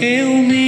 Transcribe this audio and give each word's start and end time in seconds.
eu 0.00 0.42
me 0.42 0.65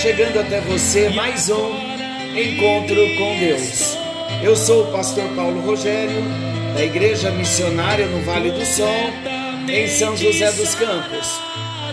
chegando 0.00 0.38
até 0.38 0.60
você 0.60 1.08
mais 1.08 1.50
um 1.50 1.72
encontro 2.38 2.94
com 3.16 3.36
Deus. 3.40 3.96
Eu 4.44 4.54
sou 4.54 4.84
o 4.84 4.92
pastor 4.92 5.24
Paulo 5.34 5.60
Rogério, 5.60 6.22
da 6.72 6.84
Igreja 6.84 7.32
Missionária 7.32 8.06
no 8.06 8.22
Vale 8.22 8.52
do 8.52 8.64
Sol, 8.64 9.10
em 9.68 9.88
São 9.88 10.16
José 10.16 10.52
dos 10.52 10.72
Campos. 10.76 11.40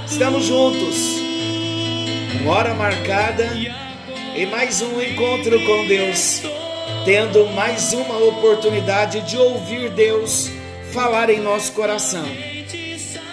Estamos 0.07 0.45
juntos, 0.45 0.95
com 2.43 2.49
hora 2.49 2.75
marcada, 2.75 3.49
em 4.35 4.45
mais 4.45 4.83
um 4.83 5.01
encontro 5.01 5.59
com 5.65 5.87
Deus, 5.87 6.43
tendo 7.05 7.47
mais 7.55 7.91
uma 7.91 8.19
oportunidade 8.19 9.21
de 9.21 9.35
ouvir 9.35 9.89
Deus 9.89 10.51
falar 10.91 11.31
em 11.31 11.39
nosso 11.39 11.71
coração. 11.71 12.27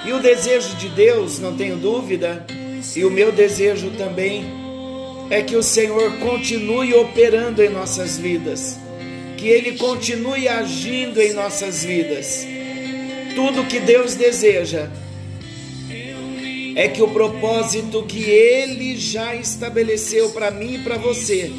E 0.07 0.13
o 0.15 0.19
desejo 0.19 0.75
de 0.77 0.89
Deus, 0.89 1.39
não 1.39 1.55
tenho 1.55 1.77
dúvida, 1.77 2.47
e 2.97 3.05
o 3.05 3.11
meu 3.11 3.31
desejo 3.31 3.91
também 3.91 4.62
é 5.33 5.41
que 5.41 5.57
o 5.57 5.63
Senhor 5.63 6.19
continue 6.19 6.93
operando 6.93 7.63
em 7.63 7.71
nossas 7.71 8.19
vidas, 8.19 8.79
que 9.39 9.49
Ele 9.49 9.79
continue 9.79 10.47
agindo 10.47 11.19
em 11.23 11.33
nossas 11.33 11.83
vidas. 11.83 12.47
Tudo 13.35 13.67
que 13.67 13.81
Deus 13.81 14.15
deseja 14.15 14.91
é 16.77 16.87
que 16.87 17.03
o 17.03 17.09
propósito 17.09 18.03
que 18.03 18.25
Ele 18.25 18.95
já 18.99 19.35
estabeleceu 19.35 20.29
para 20.33 20.51
mim 20.51 20.75
e 20.75 20.79
para 20.81 20.99
você, 20.99 21.51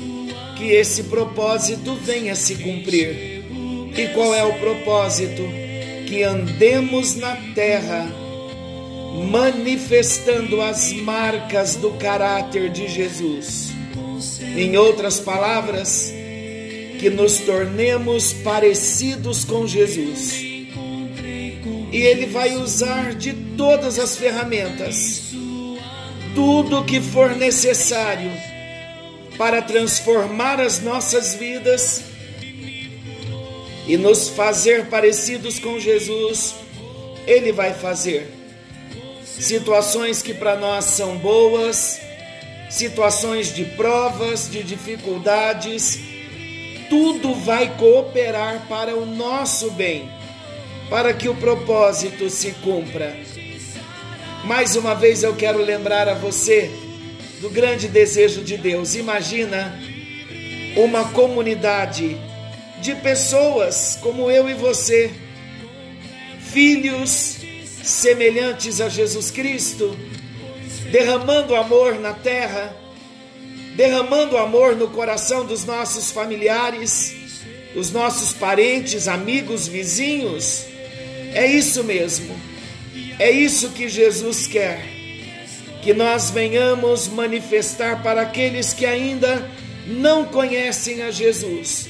que 0.56 0.66
esse 0.66 1.06
propósito 1.06 1.96
venha 1.96 2.36
se 2.36 2.58
cumprir. 2.58 3.44
E 3.98 4.08
qual 4.14 4.36
é 4.36 4.44
o 4.44 4.54
propósito? 4.60 5.42
Que 6.06 6.22
andemos 6.22 7.16
na 7.16 7.36
terra 7.56 8.23
manifestando 9.30 10.62
as 10.62 10.92
marcas 10.94 11.76
do 11.76 11.92
caráter 11.94 12.70
de 12.70 12.88
Jesus. 12.88 13.72
Em 14.56 14.78
outras 14.78 15.20
palavras, 15.20 16.14
que 17.00 17.10
nos 17.10 17.40
tornemos 17.40 18.32
parecidos 18.34 19.44
com 19.44 19.68
Jesus. 19.68 20.34
E 21.92 21.98
Ele 21.98 22.26
vai 22.28 22.56
usar 22.56 23.14
de 23.14 23.34
todas 23.58 24.00
as 24.00 24.16
ferramentas, 24.16 25.34
tudo 26.34 26.86
que 26.86 27.02
for 27.02 27.36
necessário 27.36 28.32
para 29.38 29.62
transformar 29.62 30.62
as 30.62 30.82
nossas 30.82 31.36
vidas 31.36 32.04
e 33.88 33.98
nos 33.98 34.30
fazer 34.30 34.86
parecidos 34.86 35.60
com 35.60 35.80
Jesus, 35.80 36.56
Ele 37.28 37.52
vai 37.52 37.74
fazer. 37.74 38.43
Situações 39.44 40.22
que 40.22 40.34
para 40.34 40.56
nós 40.56 40.86
são 40.86 41.18
boas, 41.18 42.00
situações 42.70 43.54
de 43.54 43.66
provas, 43.66 44.50
de 44.50 44.64
dificuldades, 44.64 46.00
tudo 46.90 47.36
vai 47.36 47.76
cooperar 47.76 48.66
para 48.70 48.96
o 48.96 49.06
nosso 49.06 49.70
bem, 49.72 50.10
para 50.90 51.14
que 51.14 51.28
o 51.28 51.36
propósito 51.36 52.30
se 52.30 52.52
cumpra. 52.64 53.14
Mais 54.46 54.78
uma 54.78 54.96
vez 54.96 55.24
eu 55.24 55.36
quero 55.36 55.62
lembrar 55.62 56.08
a 56.08 56.14
você 56.14 56.72
do 57.42 57.50
grande 57.50 57.90
desejo 57.90 58.42
de 58.42 58.56
Deus. 58.56 58.96
Imagina 58.96 59.78
uma 60.78 61.10
comunidade 61.10 62.16
de 62.80 62.96
pessoas 62.96 64.00
como 64.02 64.32
eu 64.32 64.50
e 64.50 64.54
você, 64.54 65.12
filhos 66.40 67.44
semelhantes 67.84 68.80
a 68.80 68.88
Jesus 68.88 69.30
Cristo, 69.30 69.96
derramando 70.90 71.54
amor 71.54 72.00
na 72.00 72.14
terra, 72.14 72.74
derramando 73.76 74.38
amor 74.38 74.76
no 74.76 74.88
coração 74.88 75.46
dos 75.46 75.66
nossos 75.66 76.10
familiares, 76.10 77.14
dos 77.74 77.92
nossos 77.92 78.32
parentes, 78.32 79.08
amigos, 79.08 79.68
vizinhos. 79.68 80.66
É 81.34 81.46
isso 81.46 81.84
mesmo. 81.84 82.34
É 83.20 83.30
isso 83.30 83.72
que 83.72 83.90
Jesus 83.90 84.48
quer. 84.48 84.82
Que 85.82 85.94
nós 85.94 86.30
venhamos 86.30 87.10
manifestar 87.10 88.02
para 88.02 88.22
aqueles 88.22 88.72
que 88.72 88.86
ainda 88.86 89.50
não 89.86 90.24
conhecem 90.24 91.02
a 91.02 91.12
Jesus. 91.12 91.90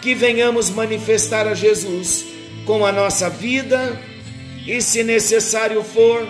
Que 0.00 0.14
venhamos 0.14 0.70
manifestar 0.70 1.48
a 1.48 1.54
Jesus 1.54 2.26
com 2.64 2.86
a 2.86 2.92
nossa 2.92 3.28
vida 3.28 4.11
e, 4.66 4.80
se 4.80 5.02
necessário 5.02 5.82
for, 5.82 6.26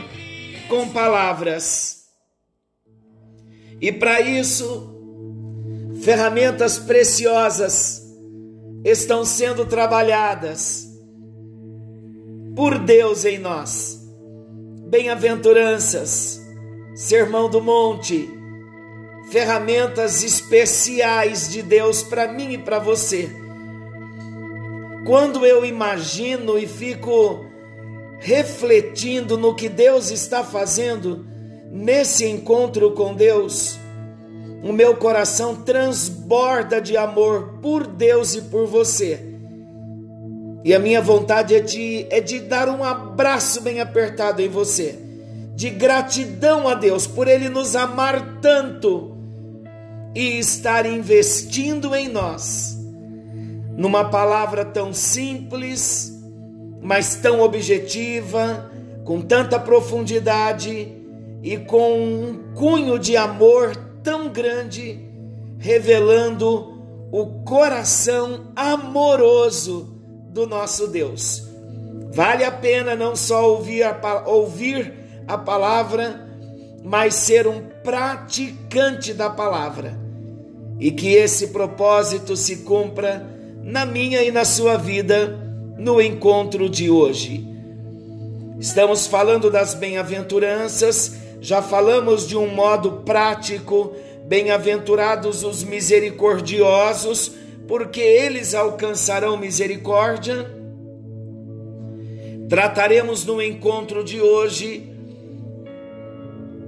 com 0.68 0.88
palavras. 0.88 2.04
E 3.80 3.90
para 3.92 4.20
isso, 4.20 4.92
ferramentas 6.02 6.78
preciosas 6.78 8.02
estão 8.84 9.24
sendo 9.24 9.66
trabalhadas 9.66 10.88
por 12.54 12.78
Deus 12.78 13.24
em 13.24 13.38
nós. 13.38 14.00
Bem-aventuranças, 14.88 16.40
Sermão 16.94 17.48
do 17.48 17.60
Monte, 17.60 18.28
ferramentas 19.30 20.22
especiais 20.22 21.48
de 21.48 21.62
Deus 21.62 22.02
para 22.02 22.30
mim 22.30 22.52
e 22.52 22.58
para 22.58 22.78
você. 22.78 23.30
Quando 25.06 25.44
eu 25.46 25.64
imagino 25.64 26.58
e 26.58 26.66
fico 26.66 27.51
refletindo 28.22 29.36
no 29.36 29.52
que 29.52 29.68
Deus 29.68 30.12
está 30.12 30.44
fazendo 30.44 31.26
nesse 31.72 32.24
encontro 32.24 32.92
com 32.92 33.14
Deus, 33.14 33.76
o 34.62 34.72
meu 34.72 34.96
coração 34.96 35.56
transborda 35.56 36.80
de 36.80 36.96
amor 36.96 37.58
por 37.60 37.84
Deus 37.84 38.36
e 38.36 38.42
por 38.42 38.68
você. 38.68 39.20
E 40.64 40.72
a 40.72 40.78
minha 40.78 41.00
vontade 41.02 41.56
é 41.56 41.58
de, 41.58 42.06
é 42.10 42.20
de 42.20 42.38
dar 42.38 42.68
um 42.68 42.84
abraço 42.84 43.60
bem 43.60 43.80
apertado 43.80 44.40
em 44.40 44.48
você, 44.48 44.96
de 45.56 45.68
gratidão 45.68 46.68
a 46.68 46.74
Deus 46.74 47.08
por 47.08 47.26
Ele 47.26 47.48
nos 47.48 47.74
amar 47.74 48.38
tanto 48.40 49.16
e 50.14 50.38
estar 50.38 50.86
investindo 50.86 51.92
em 51.92 52.08
nós, 52.08 52.78
numa 53.76 54.04
palavra 54.04 54.64
tão 54.64 54.94
simples, 54.94 56.11
mas 56.82 57.14
tão 57.14 57.40
objetiva, 57.40 58.70
com 59.04 59.20
tanta 59.20 59.58
profundidade 59.58 60.92
e 61.40 61.56
com 61.56 62.02
um 62.02 62.54
cunho 62.54 62.98
de 62.98 63.16
amor 63.16 63.74
tão 64.02 64.28
grande, 64.28 65.00
revelando 65.58 66.82
o 67.12 67.44
coração 67.44 68.48
amoroso 68.56 69.96
do 70.28 70.44
nosso 70.44 70.88
Deus. 70.88 71.46
Vale 72.12 72.44
a 72.44 72.50
pena 72.50 72.96
não 72.96 73.14
só 73.14 73.48
ouvir 73.48 73.84
a, 73.84 74.24
ouvir 74.26 74.92
a 75.28 75.38
palavra, 75.38 76.28
mas 76.82 77.14
ser 77.14 77.46
um 77.46 77.62
praticante 77.84 79.14
da 79.14 79.30
palavra. 79.30 79.96
E 80.80 80.90
que 80.90 81.14
esse 81.14 81.48
propósito 81.48 82.36
se 82.36 82.56
cumpra 82.58 83.24
na 83.62 83.86
minha 83.86 84.20
e 84.22 84.32
na 84.32 84.44
sua 84.44 84.76
vida 84.76 85.41
no 85.78 86.00
encontro 86.00 86.68
de 86.68 86.90
hoje. 86.90 87.46
Estamos 88.58 89.06
falando 89.06 89.50
das 89.50 89.74
bem-aventuranças, 89.74 91.16
já 91.40 91.60
falamos 91.60 92.28
de 92.28 92.36
um 92.36 92.46
modo 92.46 93.02
prático, 93.04 93.92
bem-aventurados 94.26 95.42
os 95.42 95.64
misericordiosos, 95.64 97.32
porque 97.66 98.00
eles 98.00 98.54
alcançarão 98.54 99.36
misericórdia. 99.36 100.48
Trataremos 102.48 103.24
no 103.24 103.42
encontro 103.42 104.04
de 104.04 104.20
hoje 104.20 104.88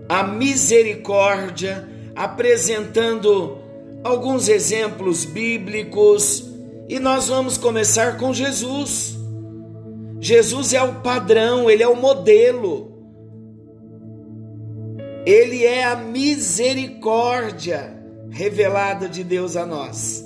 a 0.09 0.23
misericórdia, 0.23 1.89
apresentando 2.17 3.59
alguns 4.03 4.49
exemplos 4.49 5.25
bíblicos 5.25 6.54
e 6.89 6.99
nós 6.99 7.29
vamos 7.29 7.57
começar 7.57 8.17
com 8.19 8.33
Jesus. 8.33 9.17
Jesus 10.21 10.73
é 10.73 10.83
o 10.83 11.01
padrão, 11.01 11.71
ele 11.71 11.83
é 11.83 11.89
o 11.89 11.97
modelo. 11.97 12.93
Ele 15.27 15.65
é 15.65 15.85
a 15.85 15.97
misericórdia 15.97 17.95
revelada 18.31 19.09
de 19.09 19.25
Deus 19.25 19.57
a 19.57 19.65
nós. 19.65 20.25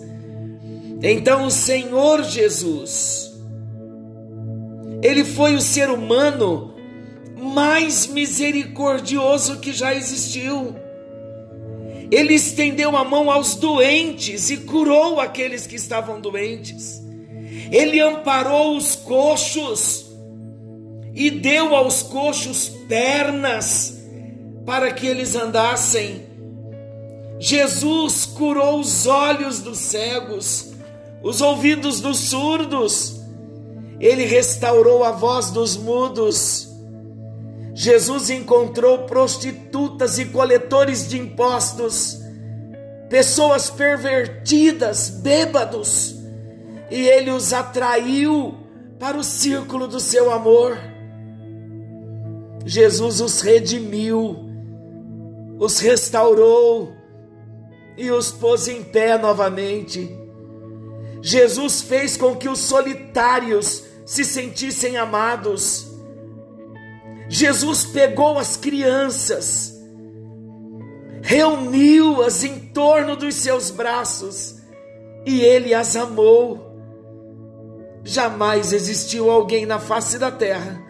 Então, 1.01 1.47
o 1.47 1.51
Senhor 1.51 2.25
Jesus, 2.25 3.33
ele 5.01 5.25
foi 5.25 5.55
o 5.55 5.61
ser 5.61 5.89
humano 5.91 6.75
mais 7.37 8.09
misericordioso 8.09 9.61
que 9.61 9.73
já 9.73 9.95
existiu. 9.95 10.75
Ele 12.11 12.35
estendeu 12.35 12.97
a 12.97 13.05
mão 13.05 13.31
aos 13.31 13.55
doentes 13.55 14.51
e 14.51 14.59
curou 14.59 15.21
aqueles 15.21 15.67
que 15.67 15.77
estavam 15.77 16.21
doentes. 16.21 17.03
Ele 17.71 18.01
amparou 18.01 18.77
os 18.77 18.97
coxos 18.97 20.07
e 21.15 21.31
deu 21.31 21.75
aos 21.75 22.03
coxos 22.03 22.69
pernas 22.89 23.99
para 24.65 24.93
que 24.93 25.07
eles 25.07 25.35
andassem. 25.35 26.27
Jesus 27.39 28.25
curou 28.25 28.81
os 28.81 29.07
olhos 29.07 29.61
dos 29.61 29.79
cegos, 29.79 30.73
os 31.23 31.41
ouvidos 31.41 32.01
dos 32.01 32.19
surdos. 32.19 33.21
Ele 34.01 34.25
restaurou 34.25 35.05
a 35.05 35.11
voz 35.11 35.51
dos 35.51 35.77
mudos 35.77 36.68
Jesus 37.81 38.29
encontrou 38.29 39.05
prostitutas 39.05 40.19
e 40.19 40.25
coletores 40.25 41.09
de 41.09 41.17
impostos, 41.17 42.21
pessoas 43.09 43.71
pervertidas, 43.71 45.09
bêbados, 45.09 46.17
e 46.91 47.07
ele 47.07 47.31
os 47.31 47.53
atraiu 47.53 48.59
para 48.99 49.17
o 49.17 49.23
círculo 49.23 49.87
do 49.87 50.01
seu 50.01 50.33
amor. 50.33 50.77
Jesus 52.67 53.21
os 53.21 53.41
redimiu, 53.43 54.37
os 55.57 55.79
restaurou 55.79 56.93
e 57.97 58.11
os 58.11 58.33
pôs 58.33 58.67
em 58.67 58.83
pé 58.83 59.17
novamente. 59.17 60.11
Jesus 61.23 61.81
fez 61.81 62.17
com 62.17 62.35
que 62.35 62.49
os 62.49 62.59
solitários 62.59 63.85
se 64.05 64.25
sentissem 64.25 64.97
amados. 64.97 65.88
Jesus 67.29 67.85
pegou 67.85 68.39
as 68.39 68.57
crianças, 68.57 69.79
reuniu-as 71.23 72.43
em 72.43 72.59
torno 72.59 73.17
dos 73.17 73.35
seus 73.35 73.71
braços 73.71 74.57
e 75.27 75.43
ele 75.43 75.75
as 75.75 75.95
amou. 75.95 76.67
Jamais 78.03 78.73
existiu 78.73 79.31
alguém 79.31 79.67
na 79.67 79.79
face 79.79 80.19
da 80.19 80.31
terra 80.31 80.83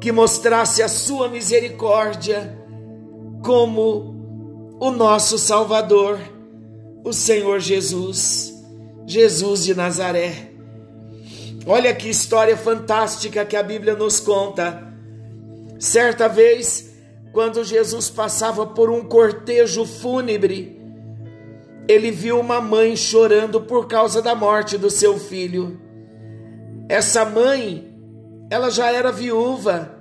que 0.00 0.10
mostrasse 0.10 0.82
a 0.82 0.88
sua 0.88 1.28
misericórdia 1.28 2.58
como 3.44 4.76
o 4.80 4.90
nosso 4.90 5.38
Salvador, 5.38 6.18
o 7.04 7.12
Senhor 7.12 7.60
Jesus, 7.60 8.52
Jesus 9.06 9.64
de 9.64 9.74
Nazaré. 9.74 10.50
Olha 11.66 11.94
que 11.94 12.08
história 12.08 12.56
fantástica 12.56 13.44
que 13.44 13.56
a 13.56 13.62
Bíblia 13.62 13.94
nos 13.94 14.18
conta 14.18 14.87
Certa 15.78 16.28
vez, 16.28 16.92
quando 17.32 17.62
Jesus 17.62 18.10
passava 18.10 18.66
por 18.66 18.90
um 18.90 19.04
cortejo 19.04 19.84
fúnebre, 19.84 20.76
ele 21.86 22.10
viu 22.10 22.40
uma 22.40 22.60
mãe 22.60 22.96
chorando 22.96 23.60
por 23.60 23.86
causa 23.86 24.20
da 24.20 24.34
morte 24.34 24.76
do 24.76 24.90
seu 24.90 25.18
filho. 25.18 25.80
Essa 26.88 27.24
mãe, 27.24 27.94
ela 28.50 28.70
já 28.70 28.90
era 28.90 29.12
viúva 29.12 29.96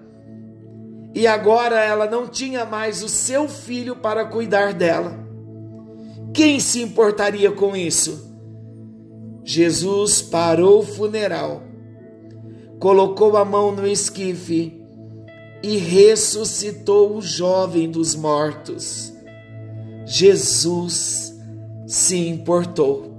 e 1.13 1.27
agora 1.27 1.79
ela 1.79 2.09
não 2.09 2.27
tinha 2.27 2.65
mais 2.65 3.03
o 3.03 3.09
seu 3.09 3.47
filho 3.47 3.95
para 3.95 4.25
cuidar 4.25 4.73
dela. 4.73 5.17
Quem 6.33 6.59
se 6.59 6.81
importaria 6.81 7.51
com 7.51 7.75
isso? 7.75 8.35
Jesus 9.43 10.21
parou 10.21 10.79
o 10.79 10.85
funeral, 10.85 11.63
colocou 12.79 13.37
a 13.37 13.45
mão 13.45 13.71
no 13.71 13.87
esquife 13.87 14.76
e 15.61 15.77
ressuscitou 15.77 17.17
o 17.17 17.21
jovem 17.21 17.89
dos 17.89 18.15
mortos. 18.15 19.13
Jesus 20.05 21.33
se 21.85 22.27
importou. 22.27 23.15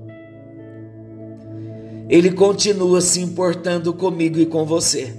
Ele 2.09 2.33
continua 2.33 3.01
se 3.01 3.21
importando 3.21 3.93
comigo 3.93 4.39
e 4.39 4.47
com 4.47 4.65
você. 4.65 5.15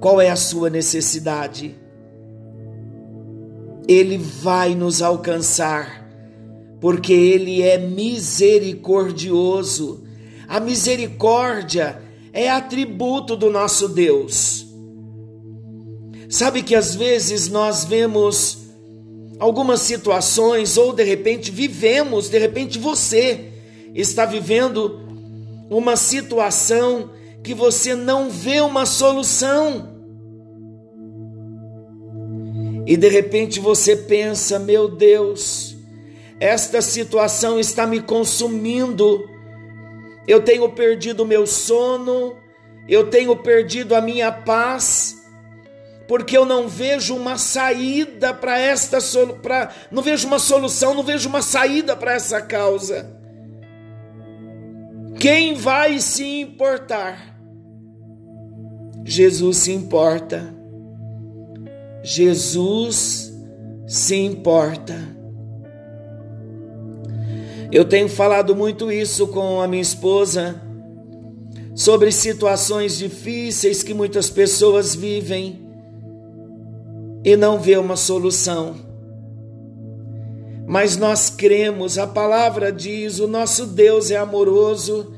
Qual 0.00 0.20
é 0.20 0.30
a 0.30 0.36
sua 0.36 0.70
necessidade? 0.70 1.76
Ele 3.86 4.16
vai 4.16 4.74
nos 4.74 5.02
alcançar, 5.02 6.08
porque 6.80 7.12
Ele 7.12 7.60
é 7.62 7.76
misericordioso. 7.78 10.04
A 10.46 10.60
misericórdia 10.60 12.00
é 12.32 12.48
atributo 12.48 13.36
do 13.36 13.50
nosso 13.50 13.88
Deus. 13.88 14.67
Sabe 16.28 16.62
que 16.62 16.74
às 16.74 16.94
vezes 16.94 17.48
nós 17.48 17.84
vemos 17.84 18.68
algumas 19.38 19.80
situações 19.80 20.76
ou 20.76 20.92
de 20.92 21.02
repente 21.02 21.50
vivemos, 21.50 22.28
de 22.28 22.38
repente 22.38 22.78
você 22.78 23.50
está 23.94 24.26
vivendo 24.26 25.00
uma 25.70 25.96
situação 25.96 27.10
que 27.42 27.54
você 27.54 27.94
não 27.94 28.28
vê 28.28 28.60
uma 28.60 28.84
solução. 28.84 29.96
E 32.86 32.96
de 32.96 33.08
repente 33.08 33.58
você 33.58 33.96
pensa: 33.96 34.58
meu 34.58 34.86
Deus, 34.88 35.76
esta 36.38 36.82
situação 36.82 37.58
está 37.58 37.86
me 37.86 38.02
consumindo. 38.02 39.26
Eu 40.26 40.42
tenho 40.42 40.68
perdido 40.70 41.24
meu 41.24 41.46
sono, 41.46 42.36
eu 42.86 43.08
tenho 43.08 43.34
perdido 43.34 43.94
a 43.94 44.00
minha 44.00 44.30
paz 44.30 45.17
porque 46.08 46.36
eu 46.36 46.46
não 46.46 46.66
vejo 46.66 47.14
uma 47.14 47.36
saída 47.36 48.32
para 48.32 48.58
esta 48.58 48.98
para 49.42 49.70
não 49.90 50.02
vejo 50.02 50.26
uma 50.26 50.38
solução, 50.38 50.94
não 50.94 51.02
vejo 51.02 51.28
uma 51.28 51.42
saída 51.42 51.94
para 51.94 52.14
essa 52.14 52.40
causa. 52.40 53.14
Quem 55.20 55.54
vai 55.54 56.00
se 56.00 56.24
importar? 56.40 57.38
Jesus 59.04 59.58
se 59.58 59.72
importa. 59.72 60.54
Jesus 62.02 63.30
se 63.86 64.16
importa. 64.16 64.94
Eu 67.70 67.84
tenho 67.84 68.08
falado 68.08 68.56
muito 68.56 68.90
isso 68.90 69.28
com 69.28 69.60
a 69.60 69.68
minha 69.68 69.82
esposa 69.82 70.58
sobre 71.74 72.10
situações 72.10 72.96
difíceis 72.96 73.82
que 73.82 73.92
muitas 73.92 74.30
pessoas 74.30 74.94
vivem 74.94 75.67
e 77.24 77.36
não 77.36 77.58
vê 77.58 77.76
uma 77.76 77.96
solução. 77.96 78.76
Mas 80.66 80.96
nós 80.96 81.30
cremos, 81.30 81.98
a 81.98 82.06
palavra 82.06 82.70
diz: 82.70 83.18
o 83.18 83.26
nosso 83.26 83.66
Deus 83.66 84.10
é 84.10 84.16
amoroso, 84.16 85.14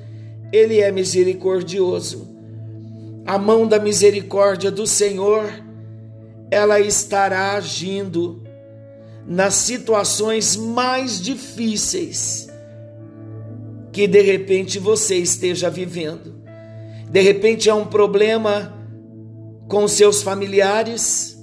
ele 0.52 0.80
é 0.80 0.90
misericordioso. 0.92 2.28
A 3.26 3.38
mão 3.38 3.66
da 3.66 3.78
misericórdia 3.78 4.71
do 4.71 4.87
Senhor, 4.87 5.52
ela 6.50 6.80
estará 6.80 7.52
agindo 7.52 8.42
nas 9.26 9.54
situações 9.54 10.57
mais 10.57 11.21
difíceis 11.21 12.50
que 13.92 14.07
de 14.07 14.21
repente 14.21 14.78
você 14.78 15.16
esteja 15.16 15.69
vivendo. 15.69 16.40
De 17.11 17.21
repente 17.21 17.69
é 17.69 17.75
um 17.75 17.87
problema 17.87 18.73
com 19.69 19.87
seus 19.88 20.23
familiares, 20.23 21.40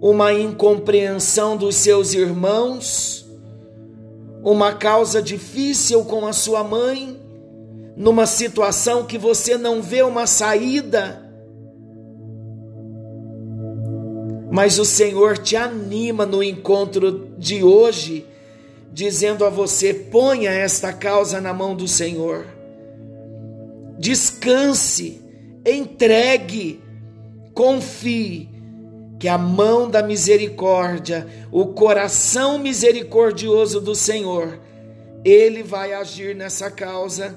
uma 0.00 0.32
incompreensão 0.32 1.56
dos 1.56 1.76
seus 1.76 2.12
irmãos, 2.12 3.26
uma 4.42 4.72
causa 4.72 5.22
difícil 5.22 6.04
com 6.04 6.26
a 6.26 6.32
sua 6.32 6.62
mãe, 6.62 7.20
numa 7.96 8.26
situação 8.26 9.04
que 9.04 9.16
você 9.16 9.56
não 9.56 9.80
vê 9.80 10.02
uma 10.02 10.26
saída. 10.26 11.22
Mas 14.50 14.78
o 14.78 14.84
Senhor 14.84 15.38
te 15.38 15.56
anima 15.56 16.24
no 16.24 16.42
encontro 16.42 17.30
de 17.36 17.64
hoje, 17.64 18.26
dizendo 18.92 19.44
a 19.44 19.50
você: 19.50 19.92
ponha 19.92 20.50
esta 20.50 20.92
causa 20.92 21.40
na 21.40 21.52
mão 21.52 21.74
do 21.74 21.88
Senhor. 21.88 22.46
Descanse, 23.98 25.20
entregue, 25.64 26.80
confie 27.52 28.55
que 29.26 29.28
a 29.28 29.36
mão 29.36 29.90
da 29.90 30.04
misericórdia, 30.04 31.26
o 31.50 31.66
coração 31.66 32.60
misericordioso 32.60 33.80
do 33.80 33.92
Senhor, 33.92 34.56
ele 35.24 35.64
vai 35.64 35.92
agir 35.92 36.32
nessa 36.32 36.70
causa 36.70 37.36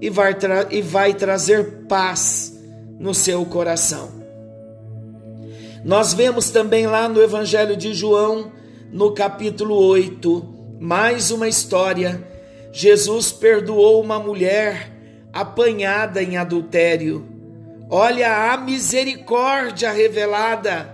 e 0.00 0.08
vai, 0.08 0.36
e 0.70 0.80
vai 0.80 1.12
trazer 1.12 1.86
paz 1.88 2.56
no 3.00 3.12
seu 3.12 3.44
coração. 3.46 4.12
Nós 5.84 6.14
vemos 6.14 6.50
também 6.50 6.86
lá 6.86 7.08
no 7.08 7.20
Evangelho 7.20 7.76
de 7.76 7.92
João, 7.92 8.52
no 8.92 9.12
capítulo 9.12 9.74
8, 9.74 10.76
mais 10.78 11.32
uma 11.32 11.48
história. 11.48 12.22
Jesus 12.70 13.32
perdoou 13.32 14.00
uma 14.00 14.20
mulher 14.20 14.92
apanhada 15.32 16.22
em 16.22 16.36
adultério. 16.36 17.26
Olha 17.90 18.52
a 18.52 18.56
misericórdia 18.56 19.90
revelada. 19.90 20.93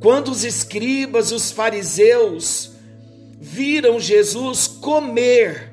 Quando 0.00 0.28
os 0.28 0.44
escribas, 0.44 1.32
os 1.32 1.50
fariseus, 1.50 2.72
viram 3.40 3.98
Jesus 3.98 4.66
comer 4.66 5.72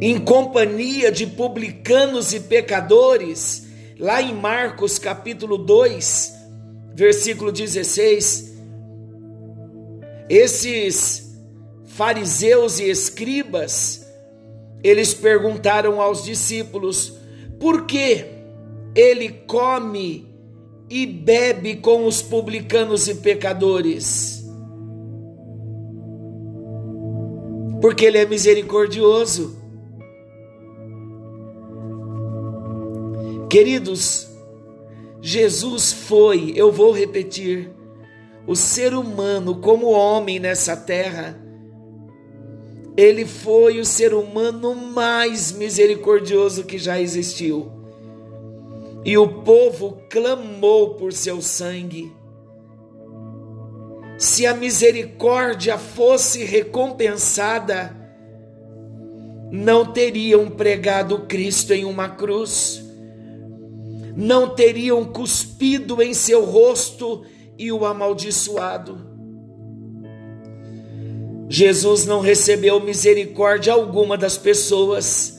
em 0.00 0.18
companhia 0.20 1.10
de 1.10 1.26
publicanos 1.26 2.34
e 2.34 2.40
pecadores, 2.40 3.66
lá 3.98 4.20
em 4.20 4.34
Marcos 4.34 4.98
capítulo 4.98 5.56
2, 5.56 6.34
versículo 6.94 7.50
16, 7.50 8.54
esses 10.28 11.34
fariseus 11.86 12.78
e 12.78 12.90
escribas, 12.90 14.06
eles 14.82 15.14
perguntaram 15.14 16.00
aos 16.00 16.24
discípulos: 16.24 17.14
por 17.58 17.86
que 17.86 18.26
ele 18.94 19.30
come 19.46 20.25
e 20.88 21.06
bebe 21.06 21.76
com 21.76 22.06
os 22.06 22.22
publicanos 22.22 23.08
e 23.08 23.16
pecadores? 23.16 24.44
Porque 27.80 28.04
ele 28.04 28.18
é 28.18 28.26
misericordioso. 28.26 29.56
Queridos, 33.50 34.28
Jesus 35.20 35.92
foi, 35.92 36.52
eu 36.56 36.70
vou 36.70 36.92
repetir, 36.92 37.70
o 38.46 38.54
ser 38.54 38.94
humano 38.94 39.56
como 39.60 39.90
homem 39.90 40.38
nessa 40.38 40.76
terra, 40.76 41.40
ele 42.96 43.26
foi 43.26 43.78
o 43.78 43.84
ser 43.84 44.14
humano 44.14 44.74
mais 44.74 45.52
misericordioso 45.52 46.64
que 46.64 46.78
já 46.78 47.00
existiu. 47.00 47.75
E 49.06 49.16
o 49.16 49.28
povo 49.44 49.98
clamou 50.10 50.94
por 50.94 51.12
seu 51.12 51.40
sangue. 51.40 52.12
Se 54.18 54.44
a 54.44 54.52
misericórdia 54.52 55.78
fosse 55.78 56.42
recompensada, 56.42 57.96
não 59.48 59.92
teriam 59.92 60.50
pregado 60.50 61.20
Cristo 61.20 61.72
em 61.72 61.84
uma 61.84 62.08
cruz, 62.08 62.84
não 64.16 64.52
teriam 64.52 65.04
cuspido 65.04 66.02
em 66.02 66.12
seu 66.12 66.44
rosto 66.44 67.24
e 67.56 67.70
o 67.70 67.86
amaldiçoado. 67.86 69.06
Jesus 71.48 72.04
não 72.06 72.20
recebeu 72.20 72.80
misericórdia 72.80 73.72
alguma 73.72 74.18
das 74.18 74.36
pessoas 74.36 75.35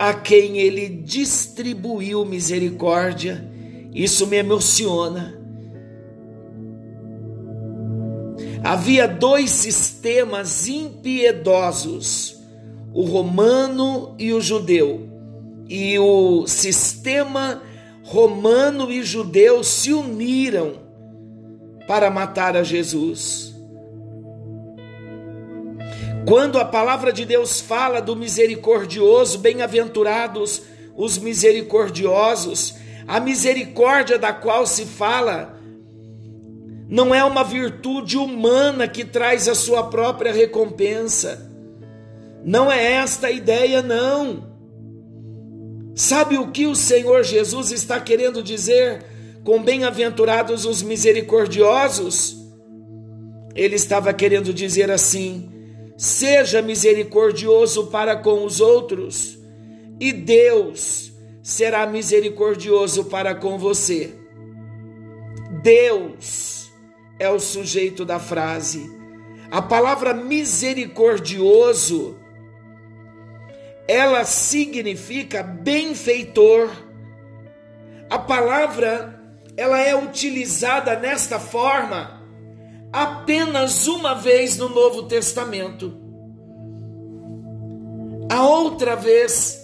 a 0.00 0.14
quem 0.14 0.56
ele 0.56 0.88
distribuiu 0.88 2.24
misericórdia. 2.24 3.46
Isso 3.92 4.26
me 4.26 4.38
emociona. 4.38 5.38
Havia 8.64 9.06
dois 9.06 9.50
sistemas 9.50 10.66
impiedosos, 10.66 12.40
o 12.94 13.02
romano 13.02 14.14
e 14.18 14.32
o 14.32 14.40
judeu. 14.40 15.06
E 15.68 15.98
o 15.98 16.46
sistema 16.46 17.60
romano 18.02 18.90
e 18.90 19.02
judeu 19.02 19.62
se 19.62 19.92
uniram 19.92 20.76
para 21.86 22.10
matar 22.10 22.56
a 22.56 22.62
Jesus. 22.62 23.49
Quando 26.26 26.58
a 26.58 26.64
palavra 26.64 27.12
de 27.12 27.24
Deus 27.24 27.60
fala 27.60 28.00
do 28.00 28.14
misericordioso, 28.14 29.38
bem-aventurados 29.38 30.62
os 30.96 31.18
misericordiosos, 31.18 32.74
a 33.06 33.18
misericórdia 33.18 34.18
da 34.18 34.32
qual 34.32 34.66
se 34.66 34.84
fala 34.84 35.58
não 36.88 37.14
é 37.14 37.24
uma 37.24 37.44
virtude 37.44 38.16
humana 38.16 38.88
que 38.88 39.04
traz 39.04 39.48
a 39.48 39.54
sua 39.54 39.84
própria 39.84 40.32
recompensa. 40.32 41.48
Não 42.44 42.70
é 42.70 42.94
esta 42.94 43.28
a 43.28 43.30
ideia, 43.30 43.80
não. 43.80 44.50
Sabe 45.94 46.36
o 46.36 46.50
que 46.50 46.66
o 46.66 46.74
Senhor 46.74 47.22
Jesus 47.22 47.70
está 47.70 48.00
querendo 48.00 48.42
dizer 48.42 49.04
com 49.44 49.62
bem-aventurados 49.62 50.64
os 50.64 50.82
misericordiosos, 50.82 52.36
ele 53.54 53.76
estava 53.76 54.12
querendo 54.12 54.52
dizer 54.52 54.90
assim: 54.90 55.49
seja 56.00 56.60
misericordioso 56.62 57.88
para 57.88 58.16
com 58.16 58.46
os 58.46 58.58
outros, 58.58 59.38
e 60.00 60.14
Deus 60.14 61.12
será 61.42 61.86
misericordioso 61.86 63.04
para 63.04 63.34
com 63.34 63.58
você. 63.58 64.14
Deus 65.62 66.72
é 67.18 67.28
o 67.28 67.38
sujeito 67.38 68.06
da 68.06 68.18
frase. 68.18 68.90
A 69.50 69.60
palavra 69.60 70.14
misericordioso 70.14 72.16
ela 73.86 74.24
significa 74.24 75.42
benfeitor. 75.42 76.70
A 78.08 78.18
palavra 78.18 79.22
ela 79.54 79.78
é 79.78 79.94
utilizada 79.94 80.98
nesta 80.98 81.38
forma 81.38 82.19
apenas 82.92 83.86
uma 83.86 84.14
vez 84.14 84.56
no 84.56 84.68
Novo 84.68 85.04
Testamento. 85.04 85.92
A 88.28 88.46
outra 88.46 88.94
vez 88.96 89.60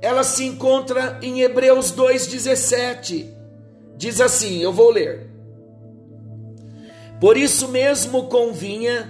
ela 0.00 0.22
se 0.22 0.44
encontra 0.44 1.18
em 1.22 1.40
Hebreus 1.40 1.90
2:17. 1.92 3.26
Diz 3.96 4.20
assim, 4.20 4.60
eu 4.60 4.72
vou 4.72 4.90
ler. 4.90 5.30
Por 7.20 7.36
isso 7.36 7.68
mesmo 7.68 8.24
convinha 8.24 9.08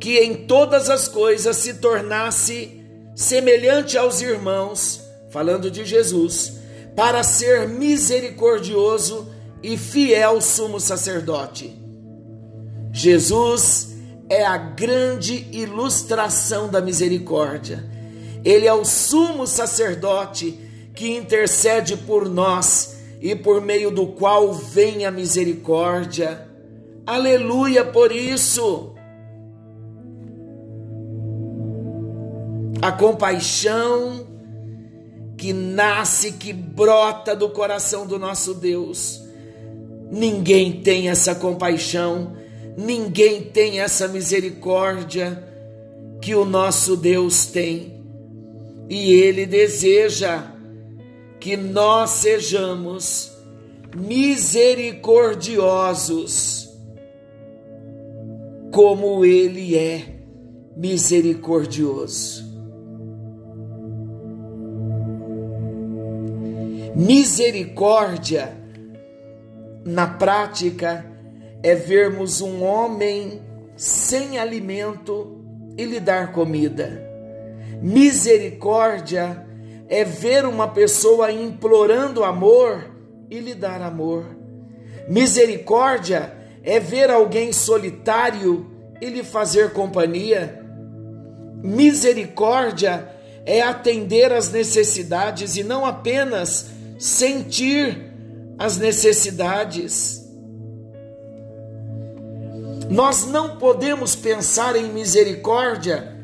que 0.00 0.18
em 0.18 0.46
todas 0.46 0.88
as 0.88 1.08
coisas 1.08 1.56
se 1.56 1.74
tornasse 1.74 2.80
semelhante 3.14 3.98
aos 3.98 4.20
irmãos, 4.20 5.02
falando 5.28 5.70
de 5.70 5.84
Jesus, 5.84 6.54
para 6.94 7.22
ser 7.24 7.68
misericordioso 7.68 9.28
e 9.62 9.76
fiel 9.76 10.40
sumo 10.40 10.80
sacerdote. 10.80 11.87
Jesus 12.98 13.96
é 14.28 14.44
a 14.44 14.56
grande 14.56 15.46
ilustração 15.52 16.68
da 16.68 16.80
misericórdia. 16.80 17.88
Ele 18.44 18.66
é 18.66 18.74
o 18.74 18.84
sumo 18.84 19.46
sacerdote 19.46 20.58
que 20.96 21.16
intercede 21.16 21.96
por 21.96 22.28
nós 22.28 22.98
e 23.20 23.36
por 23.36 23.60
meio 23.60 23.92
do 23.92 24.08
qual 24.08 24.52
vem 24.52 25.06
a 25.06 25.12
misericórdia. 25.12 26.48
Aleluia 27.06 27.84
por 27.84 28.10
isso. 28.10 28.92
A 32.82 32.90
compaixão 32.90 34.26
que 35.36 35.52
nasce, 35.52 36.32
que 36.32 36.52
brota 36.52 37.36
do 37.36 37.48
coração 37.50 38.08
do 38.08 38.18
nosso 38.18 38.54
Deus. 38.54 39.22
Ninguém 40.10 40.82
tem 40.82 41.08
essa 41.08 41.32
compaixão, 41.32 42.36
ninguém 42.78 43.42
tem 43.42 43.80
essa 43.80 44.06
misericórdia 44.06 45.42
que 46.22 46.36
o 46.36 46.44
nosso 46.44 46.96
Deus 46.96 47.46
tem. 47.46 47.98
E 48.88 49.14
Ele 49.14 49.44
deseja 49.44 50.44
que 51.40 51.56
nós 51.56 52.10
sejamos 52.10 53.32
misericordiosos, 53.96 56.68
como 58.72 59.24
Ele 59.24 59.76
é 59.76 60.20
misericordioso. 60.76 62.46
Misericórdia, 66.94 68.56
na 69.84 70.06
prática, 70.06 71.17
é 71.62 71.74
vermos 71.74 72.40
um 72.40 72.62
homem 72.62 73.42
sem 73.76 74.38
alimento 74.38 75.44
e 75.76 75.84
lhe 75.84 76.00
dar 76.00 76.32
comida. 76.32 77.04
Misericórdia 77.80 79.46
é 79.88 80.04
ver 80.04 80.44
uma 80.44 80.68
pessoa 80.68 81.30
implorando 81.30 82.24
amor 82.24 82.90
e 83.30 83.38
lhe 83.38 83.54
dar 83.54 83.80
amor. 83.80 84.26
Misericórdia 85.08 86.32
é 86.62 86.78
ver 86.78 87.10
alguém 87.10 87.52
solitário 87.52 88.70
e 89.00 89.08
lhe 89.08 89.22
fazer 89.22 89.72
companhia. 89.72 90.62
Misericórdia 91.62 93.08
é 93.46 93.62
atender 93.62 94.32
às 94.32 94.50
necessidades 94.50 95.56
e 95.56 95.64
não 95.64 95.86
apenas 95.86 96.66
sentir 96.98 98.12
as 98.58 98.76
necessidades. 98.76 100.27
Nós 102.88 103.26
não 103.26 103.58
podemos 103.58 104.16
pensar 104.16 104.74
em 104.74 104.90
misericórdia, 104.90 106.16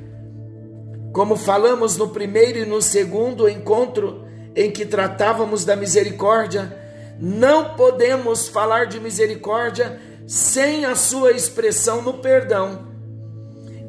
como 1.12 1.37
falamos 1.37 1.97
no 1.97 2.09
primeiro 2.09 2.59
e 2.59 2.64
no 2.64 2.80
segundo 2.80 3.49
encontro 3.49 4.25
em 4.56 4.71
que 4.71 4.87
tratávamos 4.87 5.64
da 5.64 5.76
misericórdia, 5.76 6.76
não 7.21 7.75
podemos 7.75 8.49
falar 8.49 8.87
de 8.87 8.99
misericórdia 8.99 10.00
sem 10.26 10.85
a 10.85 10.94
sua 10.94 11.33
expressão 11.33 12.00
no 12.00 12.14
perdão. 12.14 12.88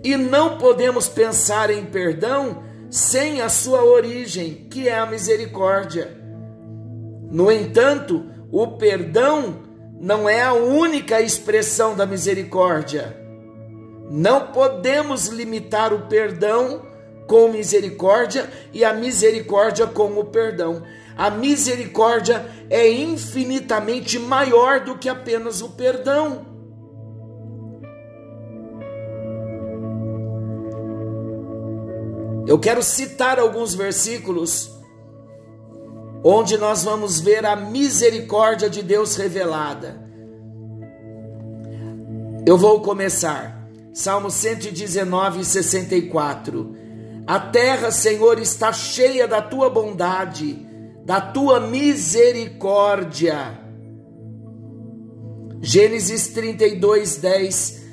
E 0.03 0.17
não 0.17 0.57
podemos 0.57 1.07
pensar 1.07 1.69
em 1.69 1.85
perdão 1.85 2.63
sem 2.89 3.41
a 3.41 3.49
sua 3.49 3.83
origem, 3.83 4.67
que 4.69 4.87
é 4.87 4.97
a 4.97 5.05
misericórdia. 5.05 6.15
No 7.31 7.51
entanto, 7.51 8.25
o 8.51 8.67
perdão 8.77 9.64
não 9.99 10.27
é 10.29 10.41
a 10.41 10.53
única 10.53 11.21
expressão 11.21 11.95
da 11.95 12.05
misericórdia. 12.05 13.17
Não 14.09 14.47
podemos 14.47 15.27
limitar 15.27 15.93
o 15.93 16.07
perdão 16.07 16.85
com 17.27 17.47
misericórdia 17.47 18.49
e 18.71 18.85
a 18.85 18.93
misericórdia 18.93 19.87
com 19.87 20.19
o 20.19 20.25
perdão. 20.25 20.83
A 21.17 21.29
misericórdia 21.29 22.45
é 22.69 22.89
infinitamente 22.91 24.19
maior 24.19 24.81
do 24.81 24.97
que 24.97 25.09
apenas 25.09 25.61
o 25.61 25.69
perdão. 25.69 26.45
Eu 32.47 32.59
quero 32.59 32.83
citar 32.83 33.39
alguns 33.39 33.73
versículos 33.73 34.74
onde 36.27 36.57
nós 36.57 36.83
vamos 36.83 37.19
ver 37.19 37.45
a 37.45 37.55
misericórdia 37.55 38.67
de 38.67 38.81
Deus 38.81 39.15
revelada. 39.15 40.03
Eu 42.47 42.57
vou 42.57 42.81
começar. 42.81 43.69
Salmo 43.93 44.31
119, 44.31 45.45
64. 45.45 46.75
A 47.27 47.39
terra, 47.39 47.91
Senhor, 47.91 48.39
está 48.39 48.73
cheia 48.73 49.27
da 49.27 49.39
tua 49.39 49.69
bondade, 49.69 50.65
da 51.05 51.21
tua 51.21 51.59
misericórdia. 51.59 53.59
Gênesis 55.61 56.29
32, 56.29 57.17
10. 57.17 57.85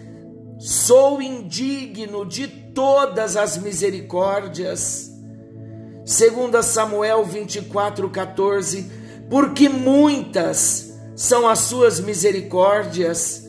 Sou 0.58 1.20
indigno 1.20 2.24
de 2.24 2.48
todas 2.48 3.36
as 3.36 3.58
misericórdias 3.58 5.11
2 6.04 6.64
Samuel 6.64 7.24
24, 7.24 8.10
14, 8.10 8.90
porque 9.30 9.68
muitas 9.68 10.98
são 11.14 11.48
as 11.48 11.60
suas 11.60 12.00
misericórdias. 12.00 13.48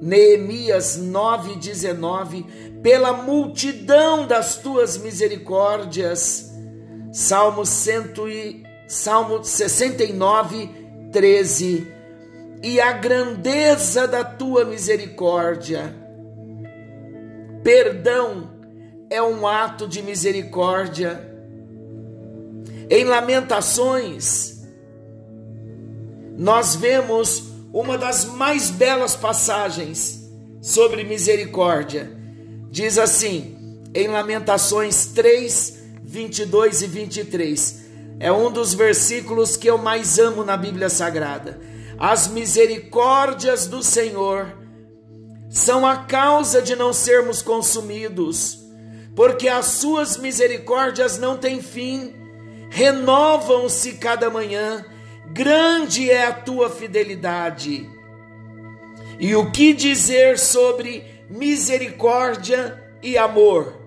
Neemias 0.00 0.96
9, 0.96 1.56
19, 1.56 2.44
pela 2.82 3.12
multidão 3.12 4.26
das 4.26 4.56
tuas 4.56 4.98
misericórdias. 4.98 6.50
Salmo, 7.12 7.64
100 7.64 8.12
e, 8.28 8.62
Salmo 8.86 9.44
69, 9.44 10.68
13, 11.12 11.86
e 12.62 12.80
a 12.80 12.92
grandeza 12.92 14.08
da 14.08 14.24
tua 14.24 14.64
misericórdia. 14.64 15.94
Perdão 17.62 18.50
é 19.08 19.22
um 19.22 19.46
ato 19.46 19.86
de 19.86 20.02
misericórdia 20.02 21.31
em 22.94 23.04
Lamentações, 23.04 24.60
nós 26.36 26.74
vemos 26.74 27.44
uma 27.72 27.96
das 27.96 28.26
mais 28.26 28.68
belas 28.68 29.16
passagens 29.16 30.30
sobre 30.60 31.02
misericórdia. 31.02 32.14
Diz 32.70 32.98
assim, 32.98 33.80
em 33.94 34.08
Lamentações 34.08 35.06
3, 35.06 35.84
22 36.04 36.82
e 36.82 36.86
23. 36.86 37.82
É 38.20 38.30
um 38.30 38.52
dos 38.52 38.74
versículos 38.74 39.56
que 39.56 39.70
eu 39.70 39.78
mais 39.78 40.18
amo 40.18 40.44
na 40.44 40.58
Bíblia 40.58 40.90
Sagrada. 40.90 41.58
As 41.98 42.28
misericórdias 42.28 43.66
do 43.66 43.82
Senhor 43.82 44.54
são 45.48 45.86
a 45.86 45.96
causa 45.96 46.60
de 46.60 46.76
não 46.76 46.92
sermos 46.92 47.40
consumidos, 47.40 48.58
porque 49.16 49.48
as 49.48 49.64
suas 49.64 50.18
misericórdias 50.18 51.16
não 51.16 51.38
têm 51.38 51.62
fim 51.62 52.20
renovam-se 52.72 53.92
cada 53.92 54.30
manhã, 54.30 54.82
grande 55.26 56.10
é 56.10 56.24
a 56.24 56.32
tua 56.32 56.70
fidelidade. 56.70 57.86
E 59.20 59.36
o 59.36 59.50
que 59.52 59.74
dizer 59.74 60.38
sobre 60.38 61.04
misericórdia 61.28 62.82
e 63.02 63.18
amor? 63.18 63.78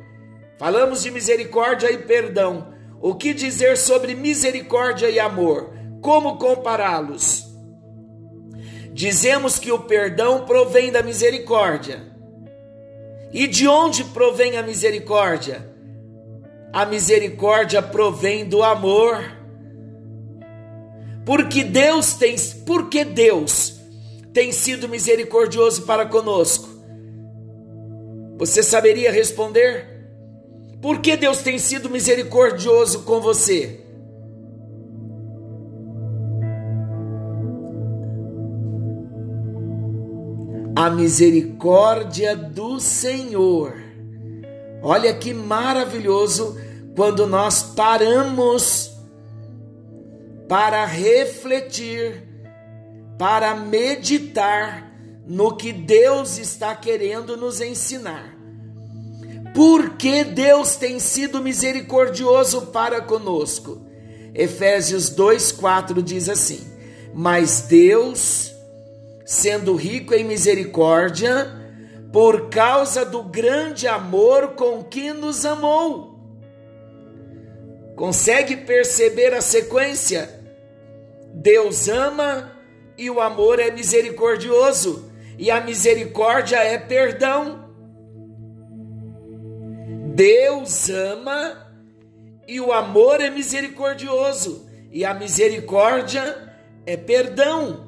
Falamos 0.59 1.01
de 1.01 1.09
misericórdia 1.09 1.91
e 1.91 1.97
perdão. 1.97 2.75
O 3.01 3.15
que 3.15 3.33
dizer 3.33 3.75
sobre 3.75 4.13
misericórdia 4.13 5.09
e 5.09 5.19
amor? 5.19 5.73
Como 5.99 6.37
compará-los? 6.37 7.43
Dizemos 8.93 9.57
que 9.57 9.71
o 9.71 9.79
perdão 9.79 10.45
provém 10.45 10.91
da 10.91 11.01
misericórdia. 11.01 12.03
E 13.33 13.47
de 13.47 13.67
onde 13.67 14.03
provém 14.05 14.57
a 14.57 14.63
misericórdia? 14.63 15.74
A 16.75 16.85
misericórdia 16.85 17.81
provém 17.81 18.43
do 18.43 18.61
amor. 18.61 19.31
Porque 21.25 21.63
Deus 21.63 22.15
tem, 22.15 22.35
porque 22.65 23.05
Deus 23.05 23.79
tem 24.33 24.51
sido 24.51 24.89
misericordioso 24.89 25.83
para 25.83 26.05
conosco. 26.05 26.67
Você 28.38 28.61
saberia 28.61 29.09
responder? 29.09 29.88
Por 30.81 30.99
que 30.99 31.15
Deus 31.15 31.38
tem 31.38 31.57
sido 31.57 31.89
misericordioso 31.89 33.03
com 33.03 33.21
você? 33.21 33.79
A 40.75 40.89
misericórdia 40.89 42.35
do 42.35 42.81
Senhor. 42.81 43.77
Olha 44.83 45.13
que 45.13 45.33
maravilhoso 45.33 46.64
quando 46.95 47.27
nós 47.27 47.62
paramos 47.62 48.91
para 50.47 50.86
refletir, 50.86 52.23
para 53.17 53.55
meditar 53.55 54.91
no 55.27 55.55
que 55.55 55.73
Deus 55.73 56.38
está 56.38 56.75
querendo 56.75 57.36
nos 57.36 57.60
ensinar. 57.60 58.36
Porque 59.53 60.23
Deus 60.23 60.75
tem 60.75 60.99
sido 60.99 61.41
misericordioso 61.41 62.67
para 62.67 63.01
conosco. 63.01 63.81
Efésios 64.34 65.10
2:4 65.10 66.01
diz 66.01 66.27
assim: 66.29 66.60
Mas 67.13 67.62
Deus, 67.62 68.53
sendo 69.25 69.75
rico 69.75 70.13
em 70.13 70.25
misericórdia, 70.25 71.47
por 72.12 72.49
causa 72.49 73.05
do 73.05 73.23
grande 73.23 73.88
amor 73.88 74.49
com 74.49 74.84
que 74.84 75.13
nos 75.13 75.45
amou, 75.45 76.14
Consegue 77.95 78.58
perceber 78.58 79.34
a 79.34 79.41
sequência? 79.41 80.29
Deus 81.34 81.88
ama 81.88 82.51
e 82.97 83.10
o 83.10 83.21
amor 83.21 83.60
é 83.60 83.71
misericordioso, 83.71 85.12
e 85.38 85.51
a 85.51 85.62
misericórdia 85.62 86.58
é 86.58 86.77
perdão. 86.77 87.69
Deus 90.13 90.89
ama 90.89 91.65
e 92.47 92.62
o 92.62 92.71
amor 92.71 93.19
é 93.19 93.29
misericordioso, 93.29 94.65
e 94.91 95.03
a 95.03 95.13
misericórdia 95.13 96.53
é 96.86 96.95
perdão. 96.95 97.86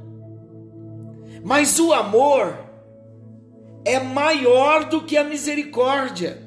Mas 1.44 1.80
o 1.80 1.94
amor 1.94 2.58
é 3.86 4.00
maior 4.00 4.84
do 4.84 5.04
que 5.06 5.16
a 5.16 5.24
misericórdia, 5.24 6.42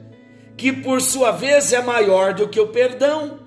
que 0.57 0.71
por 0.71 1.01
sua 1.01 1.31
vez 1.31 1.73
é 1.73 1.81
maior 1.81 2.35
do 2.35 2.49
que 2.49 2.61
o 2.61 2.69
perdão. 2.69 3.40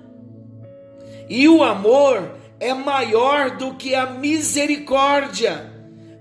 E 1.29 1.47
o 1.47 1.63
amor 1.63 2.35
é 2.59 2.73
maior 2.73 3.57
do 3.57 3.73
que 3.75 3.93
a 3.93 4.05
misericórdia, 4.05 5.71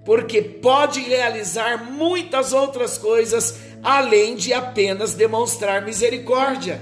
porque 0.05 0.43
pode 0.43 1.01
realizar 1.01 1.85
muitas 1.91 2.53
outras 2.53 2.99
coisas 2.99 3.61
além 3.83 4.37
de 4.37 4.53
apenas 4.53 5.15
demonstrar 5.15 5.83
misericórdia. 5.83 6.81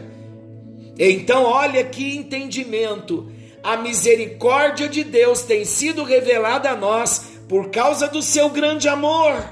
Então, 0.99 1.45
olha 1.45 1.83
que 1.85 2.17
entendimento. 2.17 3.33
A 3.63 3.77
misericórdia 3.77 4.89
de 4.89 5.05
Deus 5.05 5.43
tem 5.43 5.65
sido 5.65 6.05
revelada 6.05 6.71
a 6.71 6.77
nós 6.77 7.39
por 7.49 7.71
causa 7.71 8.07
do 8.07 8.23
seu 8.23 8.51
grande 8.51 8.89
amor. 8.89 9.43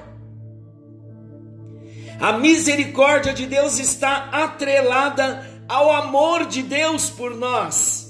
A 2.20 2.33
misericórdia 2.33 3.33
de 3.33 3.46
Deus 3.46 3.78
está 3.78 4.28
atrelada 4.33 5.46
ao 5.68 5.92
amor 5.92 6.46
de 6.46 6.62
Deus 6.62 7.11
por 7.11 7.35
nós. 7.35 8.08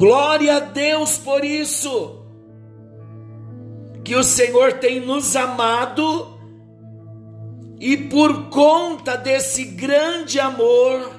Glória 0.00 0.56
a 0.56 0.60
Deus 0.60 1.18
por 1.18 1.44
isso, 1.44 2.24
que 4.02 4.14
o 4.14 4.24
Senhor 4.24 4.78
tem 4.78 4.98
nos 4.98 5.36
amado 5.36 6.38
e 7.78 7.98
por 7.98 8.48
conta 8.48 9.14
desse 9.14 9.62
grande 9.62 10.40
amor, 10.40 11.12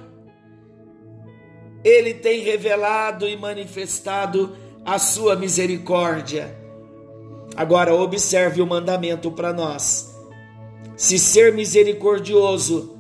Ele 1.84 2.16
tem 2.16 2.42
revelado 2.42 3.30
e 3.30 3.38
manifestado 3.38 4.56
a 4.84 4.98
sua 4.98 5.36
misericórdia. 5.36 6.58
Agora, 7.56 7.94
observe 7.94 8.64
o 8.64 8.66
mandamento 8.66 9.30
para 9.32 9.54
nós. 9.54 10.12
Se 10.98 11.20
ser 11.20 11.54
misericordioso 11.54 12.98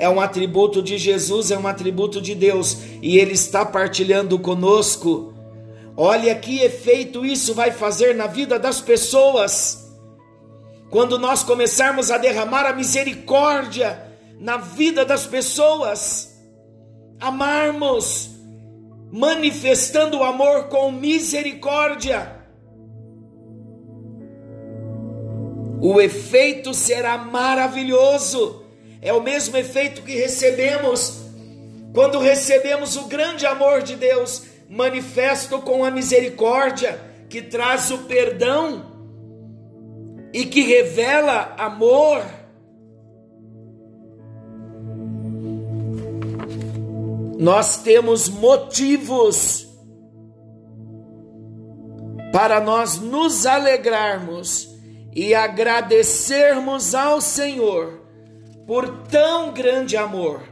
é 0.00 0.08
um 0.08 0.18
atributo 0.18 0.82
de 0.82 0.96
Jesus, 0.96 1.50
é 1.50 1.58
um 1.58 1.66
atributo 1.66 2.22
de 2.22 2.34
Deus, 2.34 2.78
e 3.02 3.18
Ele 3.18 3.34
está 3.34 3.66
partilhando 3.66 4.38
conosco. 4.38 5.34
Olha 5.94 6.34
que 6.34 6.60
efeito 6.60 7.24
isso 7.24 7.52
vai 7.52 7.70
fazer 7.70 8.14
na 8.14 8.26
vida 8.26 8.58
das 8.58 8.80
pessoas. 8.80 9.92
Quando 10.88 11.18
nós 11.18 11.42
começarmos 11.42 12.10
a 12.10 12.16
derramar 12.16 12.64
a 12.64 12.72
misericórdia 12.72 14.02
na 14.40 14.56
vida 14.56 15.04
das 15.04 15.26
pessoas, 15.26 16.34
amarmos, 17.20 18.30
manifestando 19.12 20.20
o 20.20 20.24
amor 20.24 20.68
com 20.68 20.90
misericórdia, 20.90 22.40
o 25.82 26.00
efeito 26.00 26.72
será 26.72 27.18
maravilhoso 27.18 28.59
é 29.02 29.12
o 29.12 29.22
mesmo 29.22 29.56
efeito 29.56 30.02
que 30.02 30.14
recebemos 30.14 31.20
quando 31.92 32.20
recebemos 32.20 32.96
o 32.96 33.06
grande 33.06 33.44
amor 33.44 33.82
de 33.82 33.96
Deus, 33.96 34.44
manifesto 34.68 35.58
com 35.60 35.84
a 35.84 35.90
misericórdia, 35.90 37.00
que 37.28 37.42
traz 37.42 37.90
o 37.90 37.98
perdão 37.98 38.86
e 40.32 40.46
que 40.46 40.62
revela 40.62 41.54
amor. 41.58 42.22
Nós 47.38 47.78
temos 47.78 48.28
motivos 48.28 49.66
para 52.32 52.60
nós 52.60 53.00
nos 53.00 53.46
alegrarmos 53.46 54.68
e 55.12 55.34
agradecermos 55.34 56.94
ao 56.94 57.20
Senhor 57.20 58.00
por 58.70 58.88
tão 59.08 59.52
grande 59.52 59.96
amor. 59.96 60.44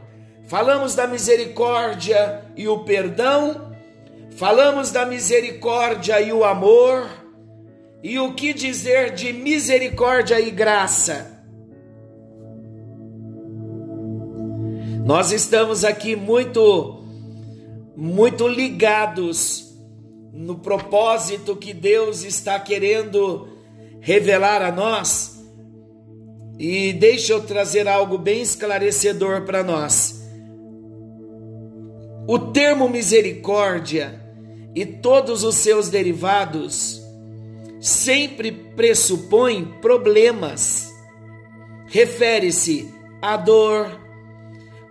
Falamos 0.45 0.93
da 0.93 1.07
misericórdia 1.07 2.43
e 2.53 2.67
o 2.67 2.79
perdão, 2.79 3.71
falamos 4.31 4.91
da 4.91 5.05
misericórdia 5.05 6.19
e 6.19 6.33
o 6.33 6.43
amor, 6.43 7.07
e 8.03 8.19
o 8.19 8.33
que 8.33 8.53
dizer 8.53 9.13
de 9.13 9.31
misericórdia 9.31 10.37
e 10.37 10.51
graça? 10.51 11.41
Nós 15.05 15.31
estamos 15.31 15.85
aqui 15.85 16.13
muito, 16.13 17.01
muito 17.95 18.49
ligados 18.49 19.79
no 20.33 20.55
propósito 20.55 21.55
que 21.55 21.73
Deus 21.73 22.25
está 22.25 22.59
querendo 22.59 23.47
revelar 24.01 24.61
a 24.61 24.73
nós 24.73 25.38
e 26.59 26.91
deixa 26.91 27.31
eu 27.31 27.41
trazer 27.41 27.87
algo 27.87 28.17
bem 28.17 28.41
esclarecedor 28.41 29.45
para 29.45 29.63
nós. 29.63 30.21
O 32.27 32.37
termo 32.37 32.89
misericórdia 32.89 34.21
e 34.75 34.85
todos 34.85 35.45
os 35.45 35.55
seus 35.55 35.87
derivados 35.87 37.01
sempre 37.79 38.51
pressupõem 38.51 39.65
problemas. 39.81 40.93
Refere-se 41.87 42.93
à 43.21 43.37
dor. 43.37 43.97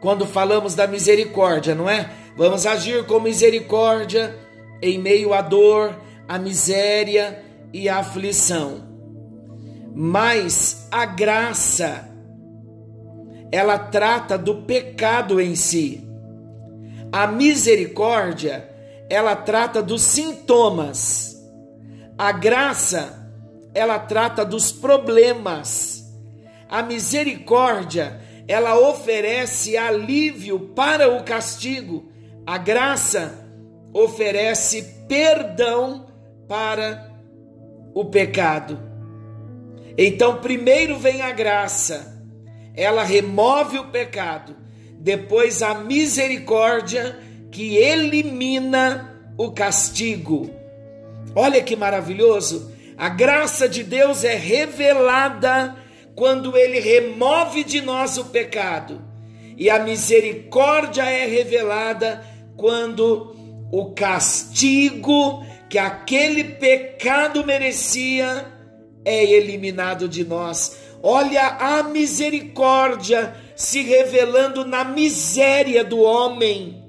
Quando 0.00 0.24
falamos 0.24 0.74
da 0.74 0.86
misericórdia, 0.86 1.74
não 1.74 1.88
é? 1.88 2.10
Vamos 2.34 2.64
agir 2.64 3.04
com 3.04 3.20
misericórdia 3.20 4.34
em 4.80 4.98
meio 4.98 5.34
à 5.34 5.42
dor, 5.42 5.94
à 6.26 6.38
miséria 6.38 7.44
e 7.72 7.88
à 7.88 7.98
aflição 7.98 8.87
mas 10.00 10.86
a 10.92 11.04
graça 11.04 12.08
ela 13.50 13.76
trata 13.76 14.38
do 14.38 14.62
pecado 14.62 15.40
em 15.40 15.56
si. 15.56 16.08
A 17.10 17.26
misericórdia 17.26 18.70
ela 19.10 19.34
trata 19.34 19.82
dos 19.82 20.02
sintomas. 20.02 21.44
A 22.16 22.30
graça 22.30 23.28
ela 23.74 23.98
trata 23.98 24.44
dos 24.44 24.70
problemas. 24.70 26.04
A 26.68 26.80
misericórdia 26.80 28.20
ela 28.46 28.78
oferece 28.78 29.76
alívio 29.76 30.60
para 30.76 31.12
o 31.12 31.24
castigo. 31.24 32.08
A 32.46 32.56
graça 32.56 33.34
oferece 33.92 34.80
perdão 35.08 36.06
para 36.46 37.12
o 37.92 38.04
pecado. 38.04 38.87
Então, 40.00 40.36
primeiro 40.36 40.96
vem 40.96 41.22
a 41.22 41.32
graça, 41.32 42.22
ela 42.76 43.02
remove 43.02 43.80
o 43.80 43.86
pecado, 43.86 44.54
depois 45.00 45.60
a 45.60 45.74
misericórdia 45.74 47.18
que 47.50 47.76
elimina 47.76 49.20
o 49.36 49.50
castigo. 49.50 50.48
Olha 51.34 51.60
que 51.60 51.74
maravilhoso! 51.74 52.72
A 52.96 53.08
graça 53.08 53.68
de 53.68 53.82
Deus 53.82 54.22
é 54.22 54.36
revelada 54.36 55.76
quando 56.14 56.56
ele 56.56 56.78
remove 56.78 57.64
de 57.64 57.80
nós 57.80 58.18
o 58.18 58.26
pecado, 58.26 59.02
e 59.56 59.68
a 59.68 59.80
misericórdia 59.80 61.02
é 61.02 61.26
revelada 61.26 62.24
quando 62.56 63.34
o 63.72 63.92
castigo 63.94 65.44
que 65.68 65.76
aquele 65.76 66.44
pecado 66.44 67.44
merecia 67.44 68.57
é 69.04 69.24
eliminado 69.24 70.08
de 70.08 70.24
nós. 70.24 70.78
Olha 71.02 71.46
a 71.46 71.82
misericórdia 71.82 73.34
se 73.54 73.82
revelando 73.82 74.64
na 74.64 74.84
miséria 74.84 75.84
do 75.84 76.00
homem. 76.00 76.82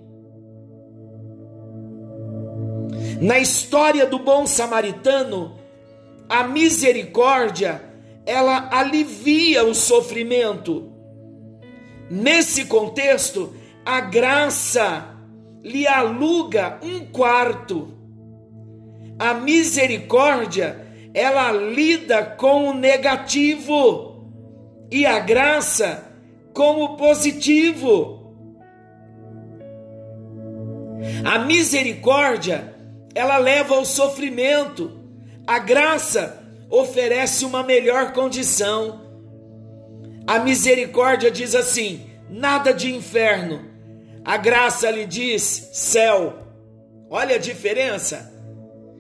Na 3.22 3.38
história 3.38 4.06
do 4.06 4.20
bom 4.20 4.48
samaritano, 4.48 5.58
a 6.28 6.44
misericórdia 6.44 7.84
ela 8.26 8.70
alivia 8.72 9.64
o 9.64 9.74
sofrimento. 9.74 10.94
Nesse 12.10 12.66
contexto, 12.66 13.56
a 13.86 14.02
graça 14.02 15.16
lhe 15.64 15.88
aluga 15.88 16.80
um 16.84 17.06
quarto. 17.06 17.94
A 19.18 19.34
misericórdia 19.34 20.89
ela 21.14 21.52
lida 21.52 22.24
com 22.24 22.70
o 22.70 22.74
negativo 22.74 24.30
e 24.92 25.06
a 25.06 25.20
graça 25.20 26.06
com 26.54 26.84
o 26.84 26.98
positivo. 26.98 28.20
A 31.24 31.40
misericórdia, 31.40 32.76
ela 33.16 33.38
leva 33.38 33.76
ao 33.76 33.86
sofrimento. 33.86 35.00
A 35.48 35.60
graça 35.60 36.44
oferece 36.70 37.46
uma 37.46 37.64
melhor 37.64 38.14
condição. 38.14 39.02
A 40.28 40.40
misericórdia 40.40 41.32
diz 41.32 41.56
assim: 41.56 42.06
nada 42.30 42.74
de 42.74 42.94
inferno. 42.94 43.68
A 44.24 44.38
graça 44.38 44.92
lhe 44.92 45.06
diz 45.06 45.70
céu. 45.74 46.38
Olha 47.10 47.36
a 47.36 47.40
diferença. 47.40 48.39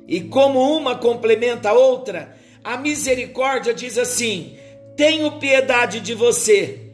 E 0.09 0.21
como 0.21 0.75
uma 0.75 0.95
complementa 0.95 1.69
a 1.69 1.73
outra, 1.73 2.35
a 2.63 2.75
misericórdia 2.77 3.75
diz 3.75 3.95
assim: 3.95 4.57
tenho 4.97 5.33
piedade 5.33 5.99
de 5.99 6.15
você. 6.15 6.91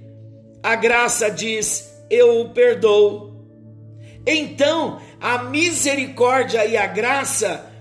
A 0.62 0.76
graça 0.76 1.32
diz: 1.32 1.90
eu 2.10 2.42
o 2.42 2.50
perdoo. 2.50 3.34
Então, 4.28 5.00
a 5.22 5.44
misericórdia 5.44 6.66
e 6.66 6.76
a 6.76 6.88
graça 6.88 7.72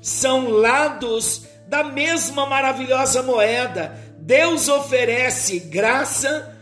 são 0.00 0.48
lados 0.48 1.44
da 1.66 1.82
mesma 1.82 2.46
maravilhosa 2.46 3.20
moeda. 3.20 3.98
Deus 4.20 4.68
oferece 4.68 5.58
graça 5.58 6.56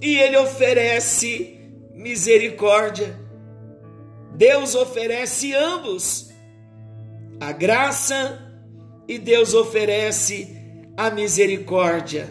e 0.00 0.16
ele 0.20 0.36
oferece 0.36 1.58
misericórdia. 1.92 3.18
Deus 4.36 4.76
oferece 4.76 5.52
ambos, 5.52 6.31
a 7.42 7.50
graça 7.50 8.40
e 9.08 9.18
Deus 9.18 9.52
oferece 9.52 10.56
a 10.96 11.10
misericórdia. 11.10 12.28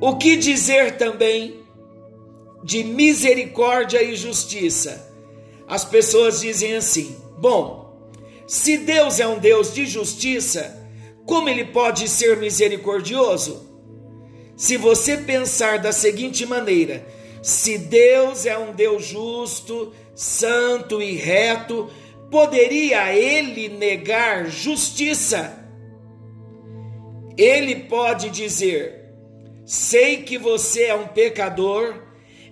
O 0.00 0.16
que 0.16 0.38
dizer 0.38 0.96
também 0.96 1.60
de 2.64 2.82
misericórdia 2.82 4.02
e 4.02 4.16
justiça? 4.16 5.12
As 5.66 5.84
pessoas 5.84 6.40
dizem 6.40 6.76
assim: 6.76 7.14
bom, 7.38 8.10
se 8.46 8.78
Deus 8.78 9.20
é 9.20 9.26
um 9.26 9.38
Deus 9.38 9.74
de 9.74 9.84
justiça, 9.84 10.82
como 11.26 11.50
ele 11.50 11.66
pode 11.66 12.08
ser 12.08 12.38
misericordioso? 12.38 13.68
Se 14.56 14.78
você 14.78 15.18
pensar 15.18 15.78
da 15.78 15.92
seguinte 15.92 16.46
maneira, 16.46 17.06
se 17.42 17.76
Deus 17.76 18.46
é 18.46 18.56
um 18.56 18.72
Deus 18.72 19.04
justo, 19.04 19.92
santo 20.14 21.02
e 21.02 21.16
reto, 21.16 21.90
poderia 22.30 23.14
ele 23.14 23.68
negar 23.68 24.46
justiça? 24.48 25.64
Ele 27.36 27.76
pode 27.84 28.30
dizer: 28.30 29.12
sei 29.64 30.22
que 30.22 30.38
você 30.38 30.84
é 30.84 30.94
um 30.94 31.08
pecador 31.08 32.02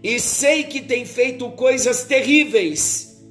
e 0.02 0.20
sei 0.20 0.64
que 0.64 0.80
tem 0.80 1.04
feito 1.04 1.50
coisas 1.50 2.04
terríveis, 2.04 3.22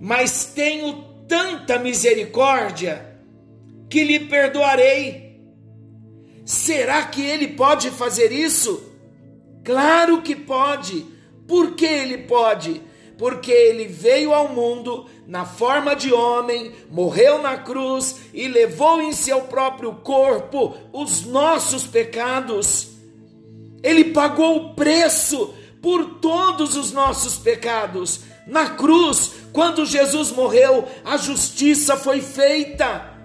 mas 0.00 0.44
tenho 0.44 1.04
tanta 1.26 1.78
misericórdia 1.78 3.18
que 3.88 4.04
lhe 4.04 4.20
perdoarei. 4.20 5.30
Será 6.44 7.04
que 7.04 7.22
ele 7.22 7.48
pode 7.48 7.90
fazer 7.90 8.32
isso? 8.32 8.90
Claro 9.64 10.22
que 10.22 10.34
pode. 10.34 11.06
Por 11.46 11.74
que 11.74 11.86
ele 11.86 12.18
pode? 12.18 12.80
Porque 13.20 13.52
ele 13.52 13.84
veio 13.84 14.32
ao 14.32 14.48
mundo 14.48 15.04
na 15.26 15.44
forma 15.44 15.94
de 15.94 16.10
homem, 16.10 16.72
morreu 16.90 17.42
na 17.42 17.58
cruz 17.58 18.16
e 18.32 18.48
levou 18.48 19.02
em 19.02 19.12
seu 19.12 19.42
próprio 19.42 19.96
corpo 19.96 20.74
os 20.90 21.26
nossos 21.26 21.86
pecados. 21.86 22.92
Ele 23.82 24.04
pagou 24.04 24.56
o 24.56 24.74
preço 24.74 25.52
por 25.82 26.14
todos 26.14 26.78
os 26.78 26.92
nossos 26.92 27.36
pecados. 27.36 28.22
Na 28.46 28.70
cruz, 28.70 29.32
quando 29.52 29.84
Jesus 29.84 30.32
morreu, 30.32 30.88
a 31.04 31.18
justiça 31.18 31.98
foi 31.98 32.22
feita. 32.22 33.18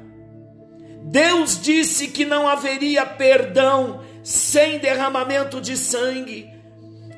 Deus 1.04 1.58
disse 1.62 2.10
que 2.10 2.26
não 2.26 2.50
haveria 2.50 3.06
perdão 3.06 4.02
sem 4.22 4.78
derramamento 4.78 5.62
de 5.62 5.78
sangue. 5.78 6.54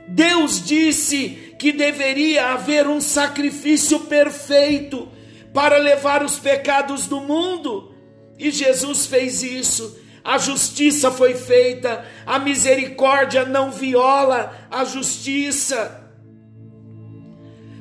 Deus 0.07 0.63
disse 0.65 1.55
que 1.59 1.71
deveria 1.71 2.53
haver 2.53 2.87
um 2.87 3.01
sacrifício 3.01 4.01
perfeito 4.01 5.09
para 5.53 5.77
levar 5.77 6.23
os 6.23 6.37
pecados 6.37 7.07
do 7.07 7.19
mundo, 7.19 7.93
e 8.37 8.51
Jesus 8.51 9.05
fez 9.05 9.43
isso. 9.43 9.99
A 10.23 10.37
justiça 10.37 11.09
foi 11.09 11.33
feita, 11.33 12.05
a 12.25 12.37
misericórdia 12.37 13.45
não 13.45 13.71
viola 13.71 14.67
a 14.69 14.83
justiça. 14.83 16.03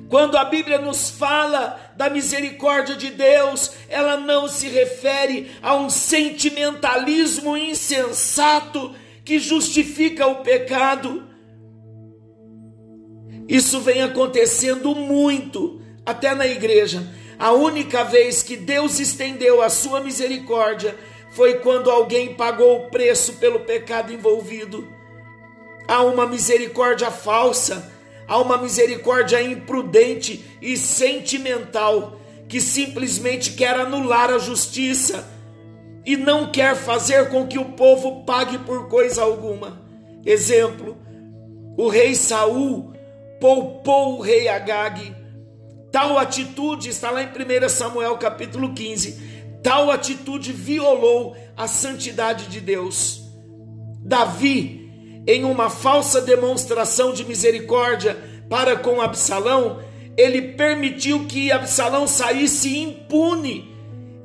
Quando 0.08 0.36
a 0.36 0.44
Bíblia 0.44 0.78
nos 0.78 1.10
fala 1.10 1.78
da 1.96 2.08
misericórdia 2.08 2.94
de 2.94 3.10
Deus, 3.10 3.72
ela 3.88 4.16
não 4.16 4.48
se 4.48 4.68
refere 4.68 5.50
a 5.60 5.74
um 5.74 5.90
sentimentalismo 5.90 7.56
insensato 7.56 8.94
que 9.24 9.40
justifica 9.40 10.26
o 10.28 10.36
pecado. 10.36 11.24
Isso 13.48 13.80
vem 13.80 14.02
acontecendo 14.02 14.94
muito, 14.94 15.80
até 16.04 16.34
na 16.34 16.46
igreja. 16.46 17.06
A 17.38 17.52
única 17.52 18.02
vez 18.02 18.42
que 18.42 18.56
Deus 18.56 18.98
estendeu 18.98 19.62
a 19.62 19.68
sua 19.68 20.00
misericórdia 20.00 20.96
foi 21.30 21.54
quando 21.56 21.90
alguém 21.90 22.34
pagou 22.34 22.76
o 22.76 22.90
preço 22.90 23.34
pelo 23.34 23.60
pecado 23.60 24.12
envolvido. 24.12 24.88
Há 25.86 26.02
uma 26.02 26.26
misericórdia 26.26 27.10
falsa, 27.10 27.92
há 28.26 28.38
uma 28.38 28.58
misericórdia 28.58 29.40
imprudente 29.42 30.44
e 30.60 30.76
sentimental 30.76 32.18
que 32.48 32.60
simplesmente 32.60 33.52
quer 33.52 33.78
anular 33.78 34.30
a 34.30 34.38
justiça 34.38 35.28
e 36.04 36.16
não 36.16 36.50
quer 36.50 36.74
fazer 36.74 37.28
com 37.28 37.46
que 37.46 37.58
o 37.58 37.72
povo 37.72 38.24
pague 38.24 38.58
por 38.58 38.88
coisa 38.88 39.22
alguma. 39.22 39.82
Exemplo: 40.24 40.96
o 41.76 41.88
rei 41.88 42.14
Saul 42.14 42.95
poupou 43.40 44.18
o 44.18 44.20
rei 44.20 44.48
Agag. 44.48 45.14
Tal 45.90 46.18
atitude 46.18 46.88
está 46.88 47.10
lá 47.10 47.22
em 47.22 47.28
1 47.28 47.68
Samuel 47.68 48.16
capítulo 48.18 48.74
15. 48.74 49.60
Tal 49.62 49.90
atitude 49.90 50.52
violou 50.52 51.36
a 51.56 51.66
santidade 51.66 52.46
de 52.46 52.60
Deus. 52.60 53.22
Davi, 54.02 55.22
em 55.26 55.44
uma 55.44 55.68
falsa 55.68 56.20
demonstração 56.20 57.12
de 57.12 57.24
misericórdia 57.24 58.16
para 58.48 58.76
com 58.76 59.00
Absalão, 59.00 59.80
ele 60.16 60.52
permitiu 60.52 61.26
que 61.26 61.50
Absalão 61.50 62.06
saísse 62.06 62.78
impune 62.78 63.74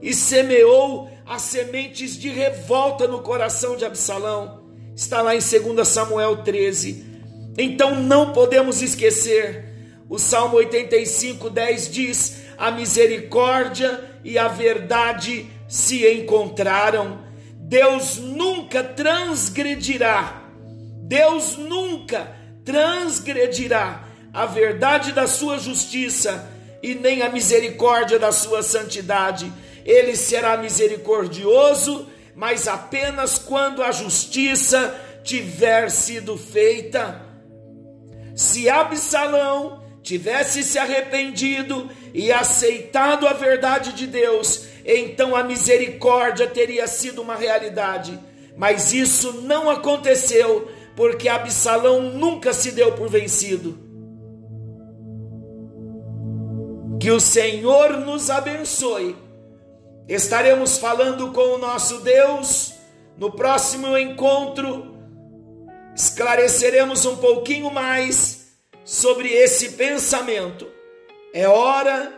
e 0.01 0.13
semeou 0.13 1.09
as 1.25 1.41
sementes 1.43 2.17
de 2.17 2.29
revolta 2.29 3.07
no 3.07 3.21
coração 3.21 3.75
de 3.75 3.85
Absalão. 3.85 4.61
Está 4.95 5.21
lá 5.21 5.35
em 5.35 5.39
2 5.39 5.87
Samuel 5.87 6.43
13. 6.43 7.10
Então 7.57 7.95
não 7.95 8.31
podemos 8.31 8.81
esquecer. 8.81 9.65
O 10.09 10.17
Salmo 10.17 10.57
85, 10.57 11.49
10 11.49 11.91
diz: 11.91 12.41
A 12.57 12.71
misericórdia 12.71 14.19
e 14.23 14.37
a 14.37 14.47
verdade 14.47 15.47
se 15.67 16.07
encontraram. 16.07 17.23
Deus 17.57 18.17
nunca 18.17 18.83
transgredirá. 18.83 20.43
Deus 21.03 21.57
nunca 21.57 22.35
transgredirá 22.63 24.07
a 24.33 24.45
verdade 24.45 25.11
da 25.11 25.27
sua 25.27 25.57
justiça 25.57 26.49
e 26.81 26.95
nem 26.95 27.21
a 27.21 27.29
misericórdia 27.29 28.17
da 28.17 28.31
sua 28.31 28.63
santidade 28.63 29.51
ele 29.85 30.15
será 30.15 30.57
misericordioso, 30.57 32.07
mas 32.35 32.67
apenas 32.67 33.37
quando 33.37 33.83
a 33.83 33.91
justiça 33.91 34.95
tiver 35.23 35.89
sido 35.89 36.37
feita. 36.37 37.30
Se 38.41 38.69
Absalão 38.69 39.83
tivesse 40.01 40.63
se 40.63 40.79
arrependido 40.79 41.89
e 42.13 42.31
aceitado 42.31 43.27
a 43.27 43.33
verdade 43.33 43.93
de 43.93 44.07
Deus, 44.07 44.65
então 44.83 45.35
a 45.35 45.43
misericórdia 45.43 46.47
teria 46.47 46.87
sido 46.87 47.21
uma 47.21 47.35
realidade. 47.35 48.19
Mas 48.57 48.93
isso 48.93 49.41
não 49.43 49.69
aconteceu, 49.69 50.71
porque 50.95 51.29
Absalão 51.29 52.01
nunca 52.01 52.53
se 52.53 52.71
deu 52.71 52.93
por 52.93 53.09
vencido. 53.09 53.77
Que 56.99 57.11
o 57.11 57.19
Senhor 57.19 57.97
nos 57.99 58.29
abençoe 58.29 59.15
Estaremos 60.11 60.77
falando 60.77 61.31
com 61.31 61.55
o 61.55 61.57
nosso 61.57 62.01
Deus 62.01 62.73
no 63.17 63.31
próximo 63.31 63.97
encontro. 63.97 64.90
Esclareceremos 66.01 67.05
um 67.05 67.15
pouquinho 67.17 67.69
mais 67.69 68.47
sobre 68.83 69.29
esse 69.29 69.73
pensamento. 69.73 70.67
É 71.31 71.47
hora 71.47 72.11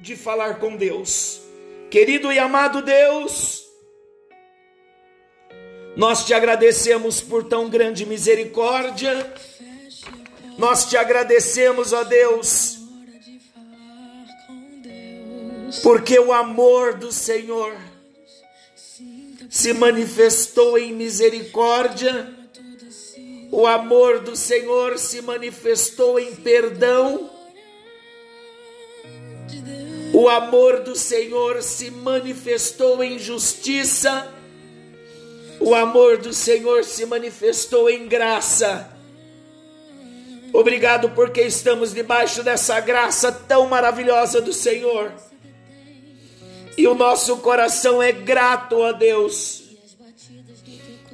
de 0.00 0.16
falar 0.16 0.58
com 0.58 0.74
Deus. 0.74 1.42
Querido 1.90 2.32
e 2.32 2.38
amado 2.38 2.80
Deus, 2.80 3.62
nós 5.94 6.24
te 6.24 6.32
agradecemos 6.32 7.20
por 7.20 7.44
tão 7.44 7.68
grande 7.68 8.06
misericórdia. 8.06 9.34
Nós 10.56 10.88
te 10.88 10.96
agradecemos, 10.96 11.92
ó 11.92 12.04
Deus 12.04 12.76
porque 15.82 16.18
o 16.18 16.32
amor 16.32 16.94
do 16.94 17.10
Senhor 17.10 17.76
se 19.50 19.72
manifestou 19.72 20.78
em 20.78 20.92
misericórdia, 20.92 22.35
o 23.50 23.66
amor 23.66 24.20
do 24.20 24.36
Senhor 24.36 24.98
se 24.98 25.22
manifestou 25.22 26.18
em 26.18 26.34
perdão, 26.34 27.30
o 30.12 30.28
amor 30.28 30.80
do 30.80 30.94
Senhor 30.96 31.62
se 31.62 31.90
manifestou 31.90 33.02
em 33.02 33.18
justiça, 33.18 34.32
o 35.60 35.74
amor 35.74 36.18
do 36.18 36.32
Senhor 36.32 36.84
se 36.84 37.04
manifestou 37.06 37.88
em 37.88 38.06
graça. 38.06 38.90
Obrigado 40.52 41.10
porque 41.10 41.42
estamos 41.42 41.92
debaixo 41.92 42.42
dessa 42.42 42.80
graça 42.80 43.30
tão 43.30 43.66
maravilhosa 43.66 44.40
do 44.40 44.52
Senhor 44.52 45.12
e 46.76 46.86
o 46.86 46.94
nosso 46.94 47.38
coração 47.38 48.02
é 48.02 48.12
grato 48.12 48.82
a 48.82 48.92
Deus. 48.92 49.65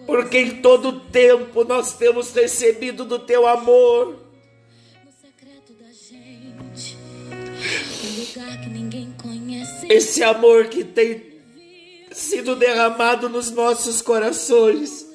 Porque 0.07 0.39
em 0.39 0.63
todo 0.63 1.01
tempo 1.01 1.65
nós 1.65 1.95
temos 1.95 2.33
recebido 2.33 3.05
do 3.05 3.19
teu 3.19 3.47
amor. 3.47 4.17
Esse 9.89 10.23
amor 10.23 10.67
que 10.67 10.85
tem 10.85 11.33
sido 12.11 12.57
derramado 12.57 13.29
nos 13.29 13.51
nossos 13.51 14.03
corações 14.03 15.07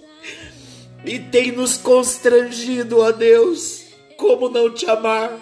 e 1.06 1.20
tem 1.20 1.52
nos 1.52 1.78
constrangido, 1.78 3.00
ó 3.00 3.12
Deus, 3.12 3.86
como 4.18 4.50
não 4.50 4.74
te 4.74 4.90
amar? 4.90 5.40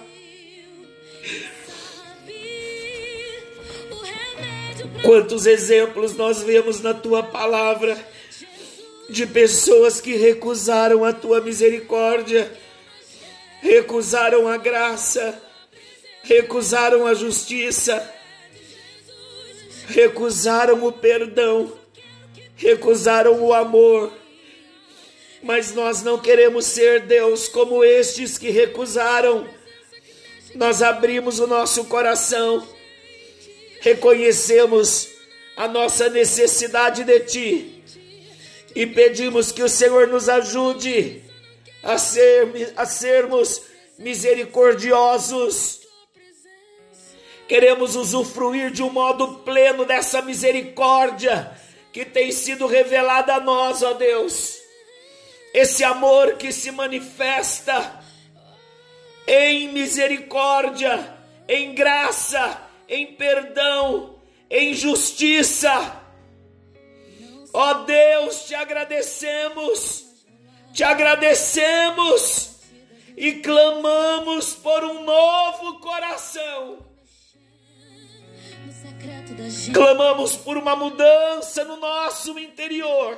Quantos 5.03 5.45
exemplos 5.45 6.15
nós 6.15 6.41
vemos 6.41 6.81
na 6.81 6.93
tua 6.93 7.21
palavra 7.21 7.95
de 9.09 9.25
pessoas 9.27 10.01
que 10.01 10.15
recusaram 10.15 11.03
a 11.03 11.13
tua 11.13 11.41
misericórdia, 11.41 12.51
recusaram 13.61 14.47
a 14.47 14.57
graça, 14.57 15.41
recusaram 16.23 17.05
a 17.05 17.13
justiça, 17.13 18.13
recusaram 19.87 20.83
o 20.85 20.91
perdão, 20.91 21.71
recusaram 22.55 23.43
o 23.43 23.53
amor. 23.53 24.11
Mas 25.43 25.73
nós 25.73 26.01
não 26.01 26.17
queremos 26.17 26.65
ser 26.65 27.01
Deus 27.01 27.47
como 27.47 27.83
estes 27.83 28.37
que 28.37 28.49
recusaram. 28.49 29.47
Nós 30.55 30.81
abrimos 30.81 31.39
o 31.39 31.45
nosso 31.45 31.85
coração, 31.85 32.67
reconhecemos 33.81 35.09
a 35.55 35.67
nossa 35.67 36.09
necessidade 36.09 37.03
de 37.03 37.19
Ti 37.19 37.74
e 38.75 38.85
pedimos 38.85 39.53
que 39.53 39.63
o 39.63 39.69
Senhor 39.69 40.07
nos 40.07 40.27
ajude 40.27 41.23
a, 41.81 41.97
ser, 41.97 42.73
a 42.75 42.85
sermos 42.85 43.61
misericordiosos. 43.97 45.79
Queremos 47.47 47.95
usufruir 47.95 48.71
de 48.71 48.83
um 48.83 48.89
modo 48.89 49.35
pleno 49.45 49.85
dessa 49.85 50.21
misericórdia 50.21 51.55
que 51.93 52.03
tem 52.03 52.31
sido 52.31 52.67
revelada 52.67 53.35
a 53.35 53.39
nós, 53.39 53.81
ó 53.81 53.93
Deus. 53.93 54.57
Esse 55.53 55.83
amor 55.85 56.33
que 56.33 56.51
se 56.51 56.69
manifesta 56.69 58.03
em 59.25 59.69
misericórdia, 59.69 61.15
em 61.47 61.73
graça, 61.73 62.61
em 62.89 63.13
perdão, 63.13 64.19
em 64.49 64.73
justiça 64.73 66.04
Ó 67.57 67.71
oh 67.71 67.73
Deus, 67.85 68.43
te 68.43 68.53
agradecemos, 68.53 70.05
te 70.73 70.83
agradecemos 70.83 72.49
e 73.15 73.35
clamamos 73.35 74.55
por 74.55 74.83
um 74.83 75.05
novo 75.05 75.79
coração. 75.79 76.79
Clamamos 79.73 80.35
por 80.35 80.57
uma 80.57 80.75
mudança 80.75 81.63
no 81.63 81.77
nosso 81.77 82.37
interior. 82.37 83.17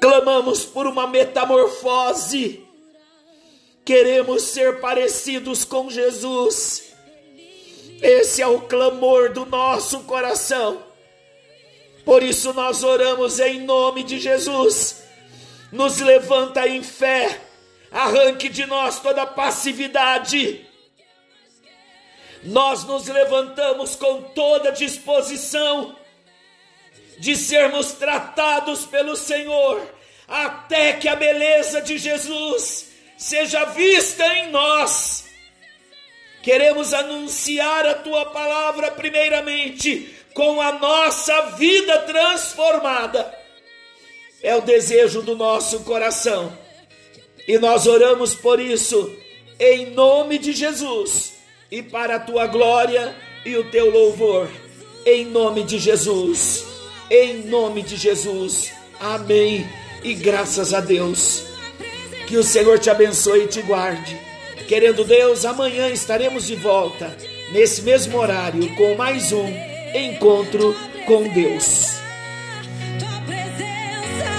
Clamamos 0.00 0.64
por 0.64 0.88
uma 0.88 1.06
metamorfose. 1.06 2.66
Queremos 3.84 4.42
ser 4.42 4.80
parecidos 4.80 5.64
com 5.64 5.88
Jesus. 5.88 6.96
Esse 8.02 8.42
é 8.42 8.46
o 8.48 8.62
clamor 8.62 9.32
do 9.32 9.46
nosso 9.46 10.00
coração. 10.00 10.85
Por 12.06 12.22
isso 12.22 12.52
nós 12.52 12.84
oramos 12.84 13.40
em 13.40 13.62
nome 13.62 14.04
de 14.04 14.20
Jesus. 14.20 15.02
Nos 15.72 15.98
levanta 15.98 16.68
em 16.68 16.80
fé, 16.80 17.40
arranque 17.90 18.48
de 18.48 18.64
nós 18.64 19.00
toda 19.00 19.26
passividade. 19.26 20.64
Nós 22.44 22.84
nos 22.84 23.08
levantamos 23.08 23.96
com 23.96 24.22
toda 24.22 24.70
disposição 24.70 25.96
de 27.18 27.34
sermos 27.34 27.94
tratados 27.94 28.84
pelo 28.84 29.16
Senhor, 29.16 29.82
até 30.28 30.92
que 30.92 31.08
a 31.08 31.16
beleza 31.16 31.82
de 31.82 31.98
Jesus 31.98 32.86
seja 33.18 33.64
vista 33.64 34.24
em 34.24 34.52
nós. 34.52 35.26
Queremos 36.40 36.94
anunciar 36.94 37.84
a 37.84 37.94
tua 37.94 38.26
palavra 38.26 38.92
primeiramente 38.92 40.14
com 40.36 40.60
a 40.60 40.72
nossa 40.72 41.52
vida 41.56 42.00
transformada. 42.00 43.34
É 44.42 44.54
o 44.54 44.60
desejo 44.60 45.22
do 45.22 45.34
nosso 45.34 45.80
coração. 45.80 46.52
E 47.48 47.58
nós 47.58 47.86
oramos 47.86 48.34
por 48.34 48.60
isso, 48.60 49.16
em 49.58 49.92
nome 49.92 50.36
de 50.36 50.52
Jesus, 50.52 51.32
e 51.70 51.82
para 51.82 52.16
a 52.16 52.20
tua 52.20 52.46
glória 52.46 53.16
e 53.46 53.56
o 53.56 53.70
teu 53.70 53.90
louvor. 53.90 54.50
Em 55.06 55.24
nome 55.24 55.62
de 55.62 55.78
Jesus, 55.78 56.64
em 57.10 57.44
nome 57.44 57.80
de 57.80 57.96
Jesus. 57.96 58.72
Amém. 59.00 59.66
E 60.04 60.12
graças 60.12 60.74
a 60.74 60.80
Deus. 60.80 61.44
Que 62.28 62.36
o 62.36 62.44
Senhor 62.44 62.78
te 62.78 62.90
abençoe 62.90 63.44
e 63.44 63.48
te 63.48 63.62
guarde. 63.62 64.20
Querendo 64.68 65.02
Deus, 65.02 65.46
amanhã 65.46 65.88
estaremos 65.88 66.46
de 66.46 66.56
volta, 66.56 67.16
nesse 67.52 67.80
mesmo 67.82 68.18
horário, 68.18 68.74
com 68.74 68.96
mais 68.96 69.32
um 69.32 69.75
encontro 69.96 70.74
com 71.06 71.22
Deus. 71.28 71.96
Presença 73.26 74.30